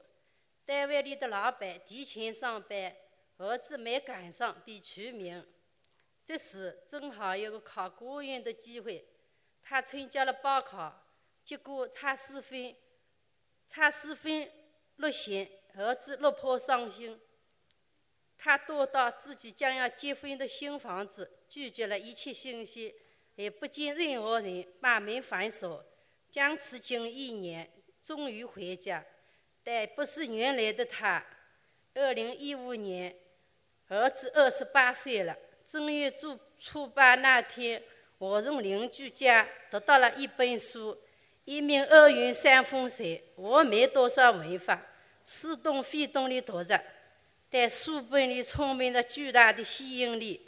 [0.65, 2.93] 单位里的老板提前上班，
[3.37, 5.47] 儿子没赶上被除名。
[6.25, 9.07] 这时正好有个考公务员的机会，
[9.63, 10.93] 他参加了报考，
[11.45, 12.75] 结果差四分，
[13.65, 14.51] 差四分。
[14.97, 17.17] 落选，儿子落魄伤心。
[18.37, 22.93] 他躲到自己将要结婚的新房子，拒绝了一切信息，
[23.35, 25.83] 也不见任何人，把门反锁。
[26.29, 27.69] 僵持近一年，
[28.01, 29.03] 终于回家，
[29.63, 31.25] 但不是原来的他。
[31.93, 33.15] 二零一五年，
[33.87, 35.35] 儿子二十八岁了。
[35.63, 37.81] 正月初初八那天，
[38.17, 41.01] 我从邻居家得到了一本书。
[41.45, 44.83] 一名二运三风水，我没多少文化，
[45.23, 46.83] 似懂非懂地读着，
[47.49, 50.45] 但书本里充满了巨大的吸引力。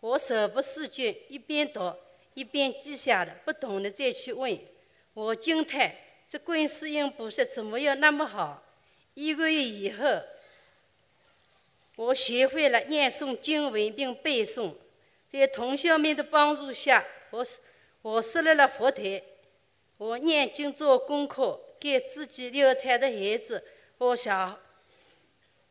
[0.00, 1.94] 我手不释卷，一边读
[2.34, 4.58] 一边记下了，不懂的再去问。
[5.12, 5.94] 我惊叹，
[6.28, 8.62] 这观世音菩萨怎么有那么好？
[9.14, 10.22] 一个月以后，
[11.96, 14.74] 我学会了念诵经文并背诵，
[15.28, 17.46] 在同学们的帮助下，我
[18.02, 19.22] 我设立了佛台。
[19.98, 23.62] 我念经做功课，给自己流产的孩子
[23.98, 24.58] 和小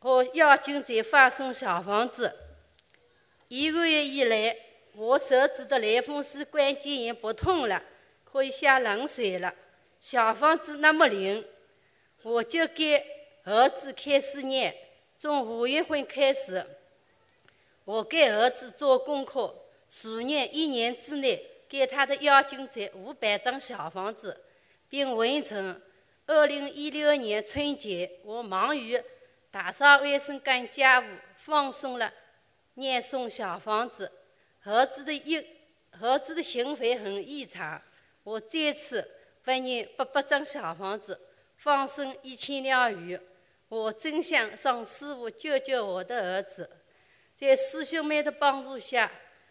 [0.00, 2.34] 和要经者发送小房子。
[3.48, 4.56] 一个月以来，
[4.94, 7.82] 我手指的类风湿关节炎不痛了，
[8.24, 9.54] 可以下冷水了。
[10.00, 11.44] 小房子那么灵，
[12.22, 13.04] 我就给
[13.44, 14.74] 儿子开始念。
[15.18, 16.64] 从五月份开始，
[17.84, 19.54] 我给儿子做功课，
[19.88, 21.46] 数念一年之内。
[21.68, 24.40] 给他的邀请者五百张小房子，
[24.88, 25.80] 并完成。
[26.26, 29.00] 二零一六年春节，我忙于
[29.50, 31.04] 打扫卫生干家务，
[31.36, 32.12] 放松了
[32.74, 34.10] 念诵小房子，
[34.62, 35.44] 儿子的一
[36.00, 37.82] 儿子的行为很异常。
[38.22, 39.06] 我再次
[39.42, 41.20] 不念八百张小房子，
[41.56, 43.18] 放生一千条鱼。
[43.68, 46.68] 我真想让师傅救救我的儿子。
[47.34, 49.10] 在师兄妹的帮助下，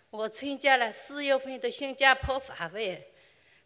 [0.10, 3.12] 我参加了四月份的新加坡法会。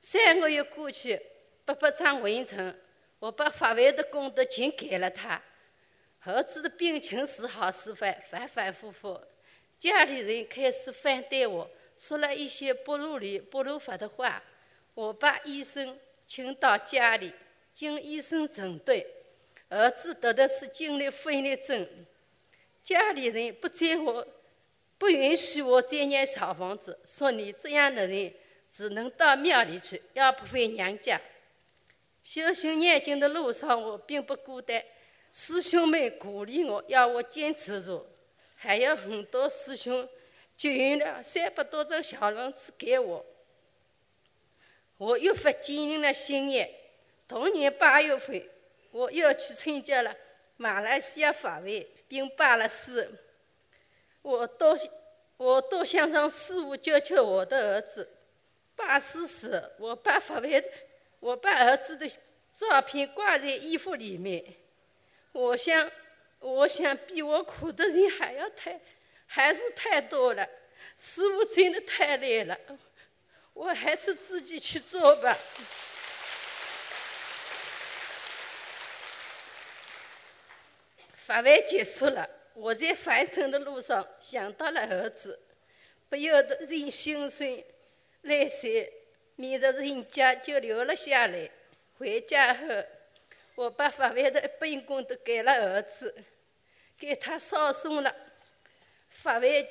[0.02, 1.22] 三个月过去，
[1.64, 2.76] 八百张完成，
[3.20, 5.40] 我把法会的功德全给了他。
[6.26, 9.20] 儿子的病情时好时坏，反反复复。
[9.78, 14.42] 家里人开始反对我，说了一些不如理、不如法的话。
[14.94, 17.34] 我把医生请到家里，
[17.74, 19.04] 经医生诊断，
[19.68, 21.88] 儿子得的是精力分裂症。
[22.84, 24.26] 家里人不在我，
[24.98, 28.34] 不允许我再念小房子，说你这样的人
[28.70, 31.20] 只能到庙里去，要不回娘家。
[32.22, 34.82] 修行念经的路上，我并不孤单，
[35.36, 38.06] 师兄们鼓励我，要我坚持住。
[38.56, 40.08] 还有很多师兄
[40.56, 43.26] 捐了三百多张小房子给我，
[44.98, 46.70] 我越发坚定了信念。
[47.28, 48.48] 同年八月份，
[48.92, 50.16] 我又去参加了
[50.56, 53.10] 马来西亚法会，并拜了师。
[54.22, 54.78] 我多
[55.38, 58.08] 我多想让师傅教教我的儿子。
[58.76, 60.64] 拜师时，我把法会，
[61.20, 62.08] 我把儿子的
[62.54, 64.46] 照片挂在衣服里面。
[65.34, 65.92] 我想。
[66.46, 68.78] 我想比我苦的人还要太，
[69.26, 70.46] 还是太多了。
[70.98, 72.60] 师傅真的太累了，
[73.54, 75.38] 我还是自己去做吧。
[81.16, 85.40] 法会结束了，我在返程的路上想到了儿子，
[86.10, 87.64] 不由得人心酸
[88.24, 88.92] 泪水，
[89.38, 91.50] 免得人家就流了下来。
[91.98, 92.68] 回家后，
[93.56, 96.24] 我把法会的一本功都给了儿子。
[96.96, 98.16] 给他烧送了
[99.10, 99.68] 法外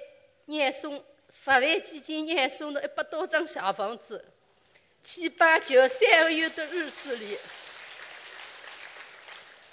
[0.47, 4.23] 念诵法外基金念诵了一百多张小房子，
[5.03, 7.39] 七八九三个月的日子里，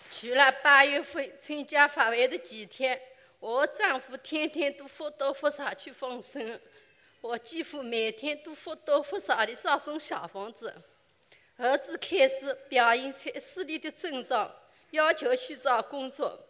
[0.10, 3.02] 除了八月份参加法会的几天，
[3.40, 6.58] 我丈夫天天都佛多佛少去放生，
[7.20, 10.74] 我几乎每天都佛多佛少的烧送小房子。
[11.60, 14.50] 儿子开始表现出视力的症状，
[14.92, 16.48] 要求去找工作。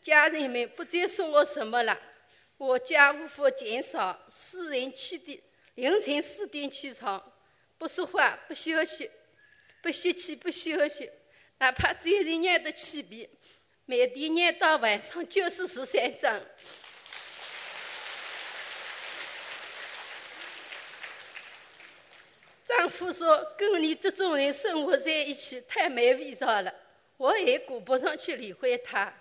[0.00, 2.00] 家人们不再说我什么了，
[2.56, 5.40] 我家务活减少，四人七点
[5.74, 7.32] 凌晨四点起床，
[7.78, 9.10] 不说话，不休息，
[9.82, 11.10] 不吸气，不休息，
[11.58, 13.28] 哪怕最近念的起笔，
[13.86, 16.40] 每天念到晚上就是十三章。
[22.64, 26.74] 丈夫说：“跟你这种人生活在一起太没味道了。”
[27.18, 29.12] 我也顾不上去理会他。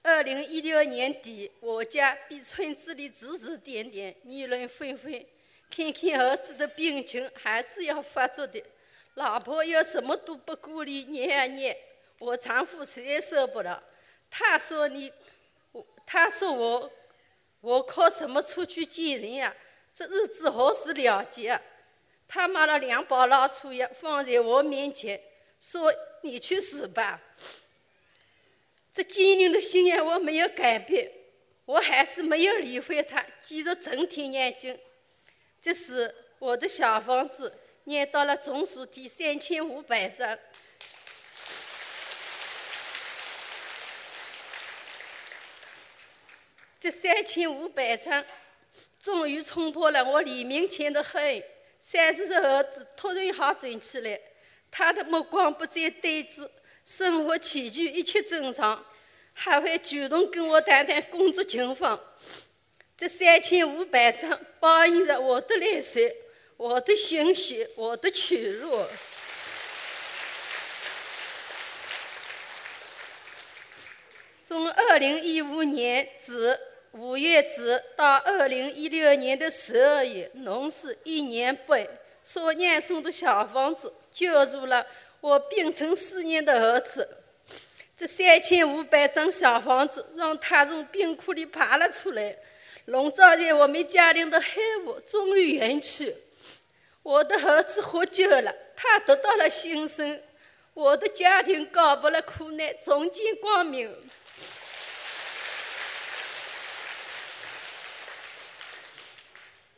[0.00, 5.12] 二零一六年底，我家比村子里指指点点，议论纷纷。
[5.68, 8.62] 看看儿子的病情，还是要发作的。
[9.14, 11.76] 老婆又什么都不顾虑，念啊念。
[12.20, 13.82] 我丈夫实在受不了，
[14.30, 15.12] 他说：“你，
[16.06, 16.90] 他说我，
[17.60, 19.54] 我靠什么出去见人呀？
[19.92, 21.60] 这日子何时了结？”
[22.28, 25.18] 他买了两包老鼠药放在我面前，
[25.58, 27.20] 说：“你去死吧。”
[28.92, 31.10] 这坚定的信念我没有改变，
[31.64, 34.78] 我还是没有理会他，继续整天念经。
[35.62, 40.38] 这时，我的小房子念到了总数第三千五百章。
[46.80, 48.24] 这三千五百章
[49.00, 51.44] 终于冲破了我黎明前的黑。
[51.80, 54.20] 三岁的儿子突然好转起来，
[54.70, 56.50] 他的目光不再呆滞。
[56.84, 58.84] 生活起居一切正常，
[59.34, 62.00] 还会主动跟我谈谈工作情况。
[62.96, 66.16] 这三千五百张包含着我的泪水、
[66.56, 68.86] 我的心血、我的屈辱。
[74.42, 76.58] 从二零一五年至
[76.92, 81.86] 五月至到二零一六年的十二月，农是一年半，
[82.22, 84.86] 所念诵的小房子救助了。
[85.20, 87.08] 我病成四年的儿子，
[87.96, 92.36] 这三千五百张小房子让他从病窟里爬了出来，
[92.86, 96.14] 笼罩在我们家庭的黑雾终于远去。
[97.02, 100.20] 我的儿子获救了，他得到了新生，
[100.74, 103.94] 我的家庭告别了苦难，重见光明。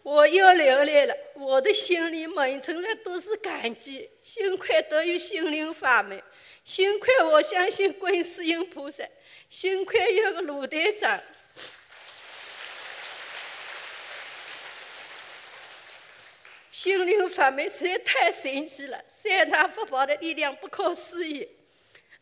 [0.02, 4.10] 我又流泪了，我的心里满城的都是感激。
[4.22, 6.20] 幸亏得有心灵法门，
[6.64, 9.04] 幸亏我相信观世音菩萨，
[9.48, 11.20] 幸亏有个鲁队长。
[16.70, 21.46] 心灵法门实在太神奇了，三大法宝的力量不可思议。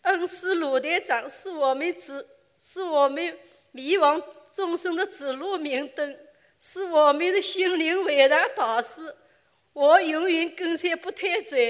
[0.03, 2.26] 恩师鲁队长是我们指，
[2.59, 3.39] 是我们
[3.70, 4.20] 迷惘
[4.51, 6.18] 众生的指路明灯。
[6.61, 9.14] 是我们的心灵伟大导师。
[9.72, 11.61] 我永远跟随不退转，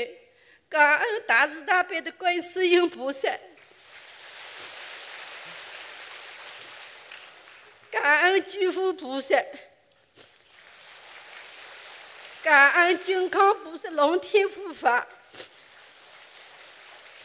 [0.68, 3.28] 感恩大慈大悲的观世音菩萨，
[7.91, 9.36] 感恩诸佛菩萨。
[12.43, 15.07] 感恩金刚菩萨龙天护法，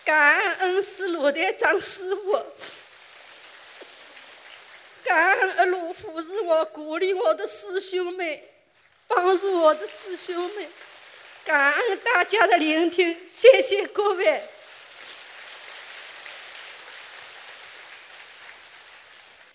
[0.04, 2.46] 感恩恩师罗队长师傅，
[5.04, 8.42] 感恩二路扶持我、鼓励我的师兄们，
[9.08, 10.68] 帮助我的师兄们，
[11.44, 14.44] 感恩大家的聆听，谢谢各位。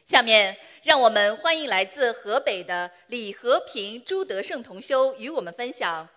[0.05, 0.59] 下面。
[0.84, 6.09] 让我们欢迎来自河北的李和平、朱德胜同修与我们分享：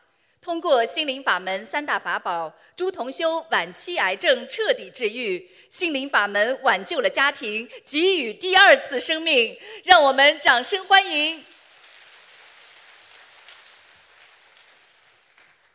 [0.41, 9.55] 通过心灵法门三大法宝，朱同修晚期癌症彻底治愈，心灵法门挽救了家庭，给予第二次生命。
[9.83, 11.45] 让我们掌声欢迎！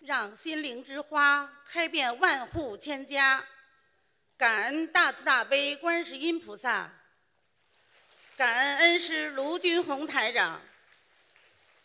[0.00, 3.46] 让心灵之花开遍万户千家，
[4.36, 6.90] 感恩大慈大悲观世音菩萨。
[8.36, 10.60] 感恩恩师卢军宏台长，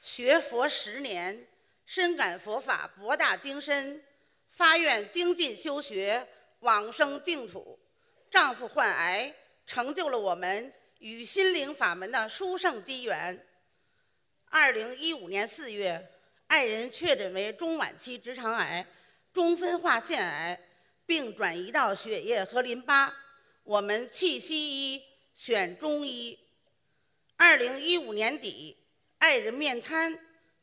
[0.02, 1.48] 学佛十年，
[1.94, 4.02] 深感佛法博大精深，
[4.48, 6.26] 发愿精进修学，
[6.60, 7.78] 往生净土。
[8.30, 9.36] 丈夫患癌，
[9.68, 13.46] 成就了我们与心灵法门的殊胜机缘。
[14.46, 16.10] 二零一五年四月，
[16.48, 18.88] 爱人确诊为中晚期直肠癌，
[19.34, 20.58] 中分化腺癌，
[21.06, 23.14] 并转移到血液和淋巴。
[23.64, 26.40] 我们弃西医，选中医。
[27.36, 28.78] 二零一五年底，
[29.18, 30.18] 爱人面瘫，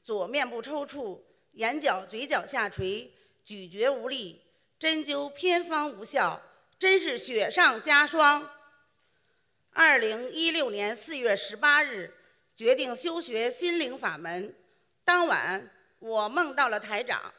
[0.08, 1.20] 左面部抽搐，
[1.52, 3.12] 眼角、嘴角下垂，
[3.44, 4.40] 咀嚼无力，
[4.78, 6.40] 针灸偏方无效，
[6.78, 8.48] 真是雪上加霜。
[9.70, 12.10] 二零一六年四月十八日，
[12.56, 14.54] 决定修学心灵法门。
[15.04, 17.30] 当晚，我梦到了台长，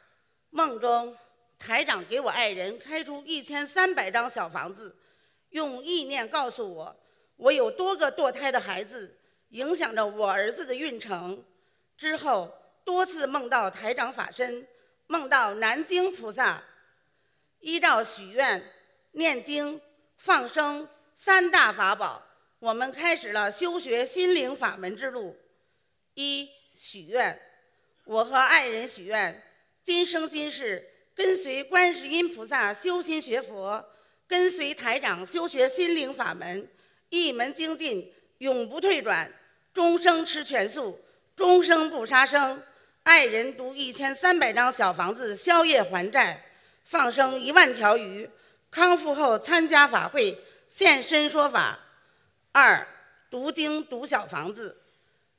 [0.50, 1.16] 梦中
[1.58, 4.96] 台长给我爱人开出一千三百张小房子，
[5.48, 6.96] 用意念告诉我，
[7.34, 9.18] 我有多个堕胎的孩子。
[9.48, 11.44] 影响着我儿子的运程。
[11.96, 12.50] 之后
[12.84, 14.66] 多次梦到台长法身，
[15.06, 16.62] 梦到南京菩萨。
[17.60, 18.72] 依照许愿、
[19.12, 19.80] 念经、
[20.16, 22.26] 放生三大法宝，
[22.58, 25.36] 我们开始了修学心灵法门之路。
[26.14, 27.40] 一许愿，
[28.04, 29.42] 我和爱人许愿，
[29.82, 33.84] 今生今世跟随观世音菩萨修心学佛，
[34.26, 36.68] 跟随台长修学心灵法门，
[37.10, 39.30] 一门精进，永不退转。
[39.72, 41.00] 终生吃全素，
[41.36, 42.60] 终生不杀生。
[43.02, 46.44] 爱人读一千三百张小房子宵夜还债，
[46.84, 48.28] 放生一万条鱼。
[48.70, 50.38] 康复后参加法会，
[50.68, 51.78] 现身说法。
[52.52, 52.86] 二
[53.30, 54.82] 读经读小房子，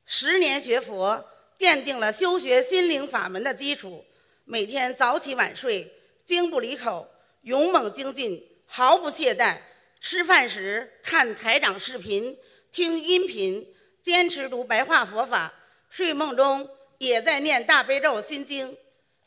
[0.05, 4.03] 十年学佛，奠定了修学心灵法门的基础。
[4.43, 5.93] 每天早起晚睡，
[6.26, 7.09] 经不离口，
[7.41, 9.57] 勇猛精进，毫不懈怠。
[9.99, 12.36] 吃饭时看台长视频，
[12.72, 13.66] 听音频。
[14.01, 15.53] 坚持读白话佛法，
[15.88, 16.68] 睡梦中
[17.01, 18.77] 也在念大悲咒心经。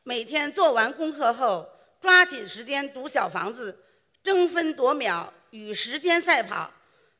[0.04, 1.68] 每天做完功课后，
[2.00, 3.76] 抓紧时间读小房子，
[4.22, 6.70] 争分夺秒与时间赛跑。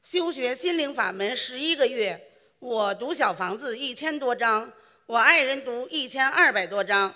[0.00, 2.30] 修学心灵法门十一个月，
[2.61, 4.72] 我读小房子一千多章，
[5.07, 7.12] 我爱人读一千二百多章。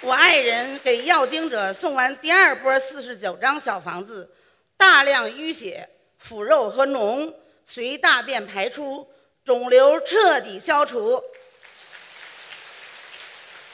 [0.00, 4.28] 我爱人给要经者送完第二波四十九张小房子，
[4.76, 5.88] 大量淤血、
[6.18, 7.32] 腐肉和脓。
[7.64, 9.06] 随大便排出，
[9.48, 11.24] 肿瘤彻底消除。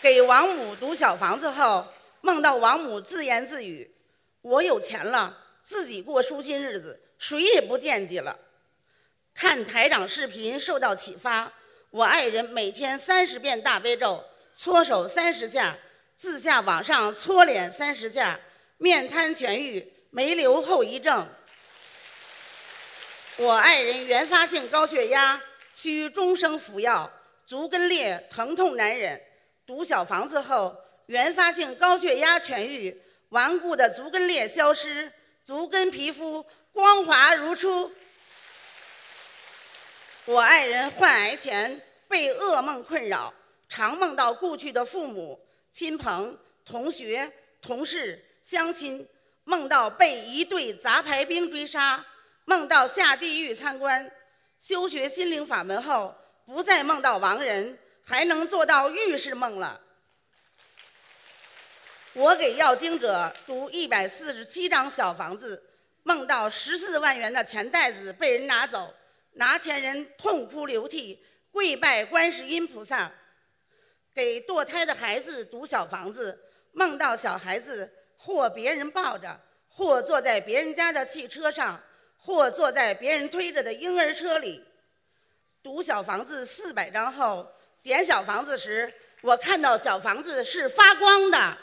[0.00, 1.84] 给王母读小房子后，
[2.20, 3.92] 梦到王母自言自语
[4.40, 8.38] ：“我有钱了，自己过舒心日子，谁也不惦记了。”
[9.34, 11.52] 看台长视频受到启发，
[11.90, 14.24] 我爱人每天三十遍大悲咒，
[14.56, 15.76] 搓手三十下，
[16.14, 18.38] 自下往上搓脸三十下，
[18.76, 21.28] 面瘫痊愈，没留后遗症。
[23.38, 25.42] 我爱人原发性高血压，
[25.74, 27.10] 需终生服药，
[27.44, 29.20] 足跟裂，疼痛难忍。
[29.66, 30.74] 读小房子后，
[31.06, 35.12] 原发性高血压痊愈，顽固的足跟裂消失，
[35.42, 37.92] 足跟皮肤光滑如初。
[40.24, 43.34] 我爱人患癌前被噩梦困扰，
[43.68, 45.38] 常梦到故去的父母、
[45.72, 49.06] 亲朋、同学、同事、乡亲，
[49.44, 52.02] 梦到被一队杂牌兵追杀。
[52.46, 54.10] 梦到下地狱参观，
[54.66, 59.78] 修学心灵法门后，不再梦到亡人，还能做到预示梦了。
[62.14, 65.62] 我给要经者读一百四十七张小房子，
[66.02, 68.94] 梦到十四万元的钱袋子被人拿走，
[69.32, 73.12] 拿钱人痛哭流涕，跪拜观世音菩萨。
[74.14, 76.40] 给堕胎的孩子读小房子，
[76.72, 79.38] 梦到小孩子或别人抱着，
[79.68, 81.78] 或坐在别人家的汽车上，
[82.24, 84.64] 或坐在别人推着的婴儿车里。
[85.62, 87.46] 读小房子四百张后，
[87.82, 91.58] 点小房子时，我看到小房子是发光的。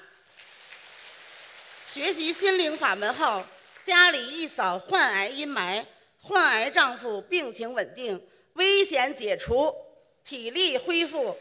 [1.83, 3.43] 学习心灵法门后，
[3.83, 5.83] 家里一扫患癌阴霾，
[6.19, 9.75] 患癌丈夫病情稳定，危险解除，
[10.23, 11.35] 体力恢复。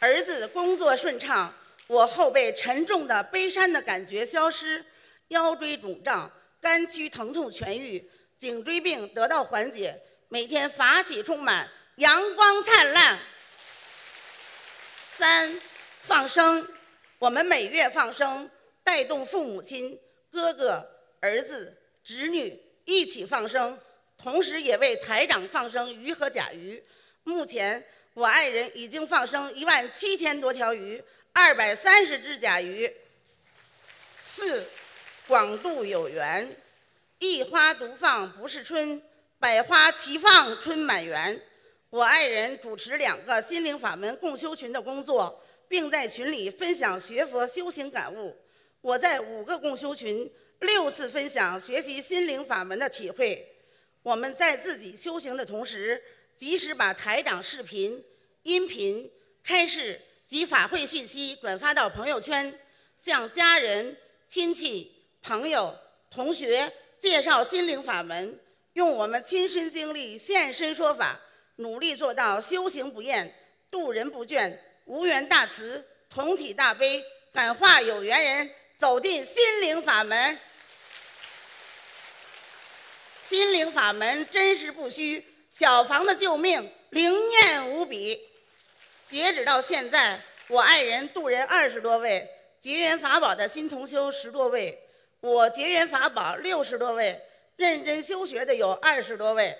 [0.00, 1.54] 儿子工作顺畅，
[1.86, 4.84] 我后背沉重的悲伤的感觉消失，
[5.28, 13.18] 腰椎肿胀、肝区疼痛痊愈，颈椎病得到缓解，每天法喜充满，阳光灿烂。
[15.10, 15.60] 三，
[16.00, 16.68] 放生，
[17.18, 18.50] 我们每月放生，
[18.82, 19.98] 带动父母亲、
[20.30, 20.86] 哥哥、
[21.20, 23.78] 儿子、侄女一起放生，
[24.16, 26.82] 同时也为台长放生鱼和甲鱼。
[27.22, 27.84] 目前。
[28.16, 32.88] 我爱人已经放生一万七千多条鱼，二百三十只甲鱼。
[34.22, 34.64] 四，
[35.26, 36.56] 广度有缘，
[37.18, 39.02] 一花独放不是春，
[39.38, 41.40] 百花齐放春满园。
[41.90, 48.36] 我爱人主持两个心灵法门共修群的工作，并在群里分享学佛修行感悟。
[48.80, 53.46] 我在五个共修群六次分享学习心灵法门的体会。
[54.02, 56.02] 我们在自己修行的同时。
[56.36, 58.04] 及时把台长视频、
[58.42, 59.08] 音频、
[59.44, 62.58] 开示及法会信息转发到朋友圈，
[62.98, 63.96] 向家人、
[64.28, 64.92] 亲戚、
[65.22, 65.72] 朋友、
[66.10, 66.72] 同学
[67.04, 68.40] 介绍心灵法门，
[68.72, 71.20] 用我们亲身经历现身说法，
[71.56, 73.30] 努力做到修行不厌、
[73.70, 80.40] 渡人不倦、无缘大慈、同体大悲，感化有缘人走进心灵法门。
[83.20, 85.22] 心灵法门真实不虚。
[85.50, 88.18] 小房的救命灵验无比，
[89.04, 92.26] 截止到现在，我爱人渡人二十多位，
[92.58, 94.83] 结缘法宝的新同修十多位，
[95.24, 97.18] 我结缘法宝六十多位，
[97.56, 99.56] 认真修学的有二十多位。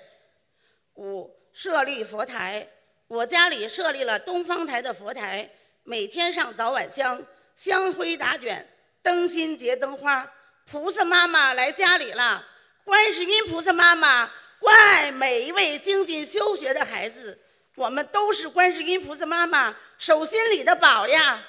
[0.93, 2.69] 五设立佛台，
[3.07, 5.49] 我家里设立了东方台的佛台，
[5.81, 7.19] 每天上早晚香，
[7.55, 8.69] 香灰打卷，
[9.01, 10.31] 灯芯结灯花。
[10.65, 12.45] 菩萨妈妈来家里了，
[12.83, 14.31] 观世音菩萨妈妈。
[14.59, 17.39] 关爱每一位精进修学的孩子，
[17.73, 21.43] 我们都是观世音菩萨妈妈手心里的宝呀。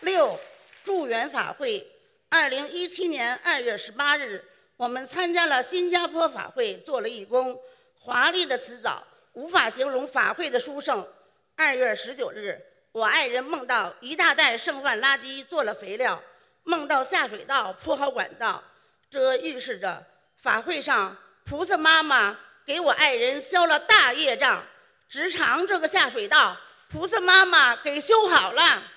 [0.00, 0.38] 六
[0.86, 1.84] 助缘法会，
[2.28, 4.44] 二零一七年二月十八日，
[4.76, 7.60] 我们参加了新加坡法会，做了义工，
[7.98, 11.04] 华丽的辞藻无法形容法会的殊胜。
[11.56, 16.22] 二月十九日，我爱人梦到一大袋剩饭垃圾做了肥料，
[16.62, 18.62] 梦到下水道铺好管道，
[19.10, 20.06] 这预示着。
[20.36, 24.64] 法会上，菩萨妈妈给我爱人消了大业障，
[25.08, 26.56] 直肠这个下水道，
[26.88, 28.92] 菩萨妈妈给修好了。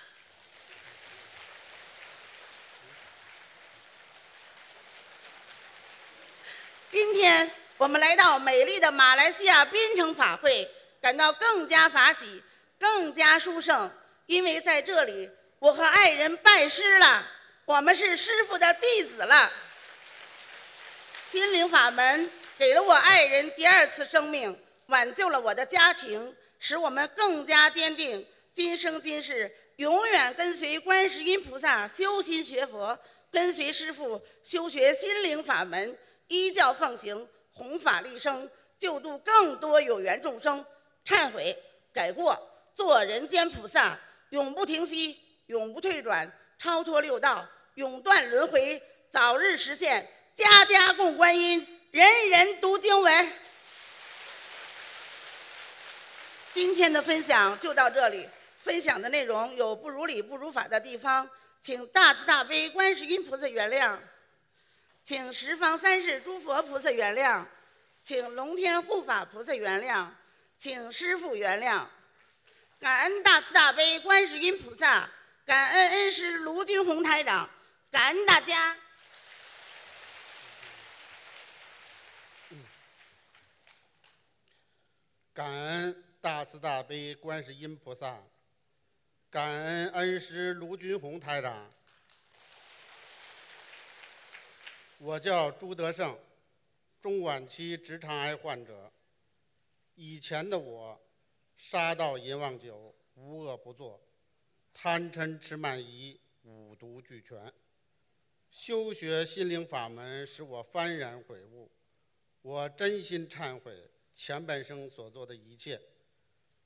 [6.90, 10.68] 今天我们来到美丽的马来西亚槟城法会，
[11.00, 12.42] 感到更加法喜，
[12.80, 13.92] 更加殊胜，
[14.26, 15.30] 因为在这里，
[15.60, 17.28] 我和爱人拜师了，
[17.66, 19.52] 我们是师傅的弟子了。
[21.30, 22.28] 心灵法门
[22.58, 32.98] 给了我爱人第二次生命，挽救了我的家庭，使我们更加坚定，今生今世永远跟随观世音菩萨修心学佛，
[33.32, 35.96] 跟随师父修学心灵法门，
[36.30, 38.49] 依教奉行，弘法利生，
[38.80, 40.65] 救度更多有缘众生，
[41.03, 41.55] 忏悔
[41.93, 42.39] 改过，
[42.73, 43.99] 做人间菩萨，
[44.30, 50.07] 永不停息，永不退转，超脱六道，永断轮回，早日实现。
[50.36, 53.34] 家家供观音，人人读经文。
[56.53, 58.30] 今天的分享就到这里。
[58.57, 61.30] 分享的内容有不如理、不如法的地方，
[61.61, 63.97] 请大慈大悲观世音菩萨原谅，
[65.10, 67.43] 请十方三世诸佛菩萨原谅，
[68.03, 70.07] 请龙天护法菩萨原谅，
[70.60, 71.84] 请师父原谅。
[72.78, 75.10] 感恩大慈大悲观世音菩萨，
[75.47, 77.49] 感恩恩师卢军宏台长，
[77.89, 78.78] 感恩大家。
[85.34, 88.16] 感恩大慈大悲观世音菩萨，
[89.32, 91.68] 感恩恩师卢军宏台长。
[95.02, 96.20] 我叫朱德胜，
[97.00, 98.91] 中晚期直肠癌患者。
[99.95, 101.02] 以前的我，
[101.56, 104.02] 杀盗淫妄酒，无恶不作；
[104.74, 107.54] 贪嗔痴慢疑，五毒俱全。
[108.52, 111.72] 修学心灵法门，使我幡然悔悟。
[112.41, 115.80] 我真心忏悔前半生所做的一切。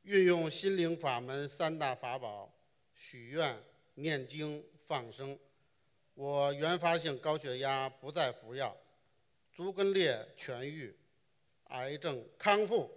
[0.01, 2.51] 运用心灵法门三大法宝：
[2.95, 3.63] 许愿、
[3.93, 5.37] 念经、放生。
[6.15, 8.77] 我原发性高血压不再服药，
[9.51, 10.95] 足跟裂痊愈，
[11.69, 12.91] 癌症康复。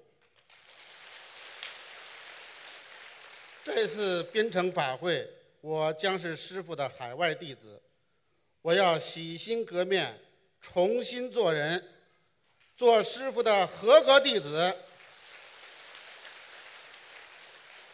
[3.64, 5.28] 这次槟城法会，
[5.60, 7.82] 我将是师父的海外弟子。
[8.60, 10.20] 我要洗心革面，
[10.60, 11.82] 重新做人，
[12.76, 14.76] 做师父的合格弟子，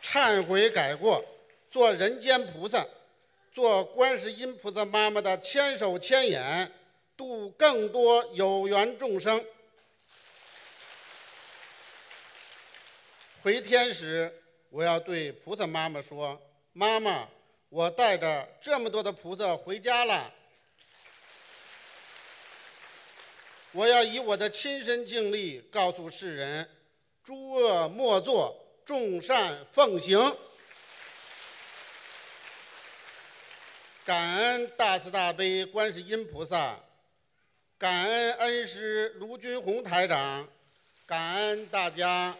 [0.03, 1.25] 忏悔改过，
[1.71, 2.85] 做人间菩萨。
[3.53, 6.73] 做观世音菩萨妈妈的千手千眼，
[7.15, 9.45] 度更多有缘众生。
[13.43, 14.33] 回天时，
[14.71, 16.41] 我要对菩萨妈妈说
[16.73, 17.29] ：“妈妈，
[17.69, 20.33] 我带着这么多的菩萨回家了。
[23.73, 26.67] 我要以我的亲身经历告诉世人：
[27.23, 30.19] 诸恶莫作，众善奉行。”
[34.05, 36.77] 感恩大慈大悲观世音菩萨，
[37.79, 40.49] 感恩恩师卢军红台长，
[41.07, 42.37] 感恩大家。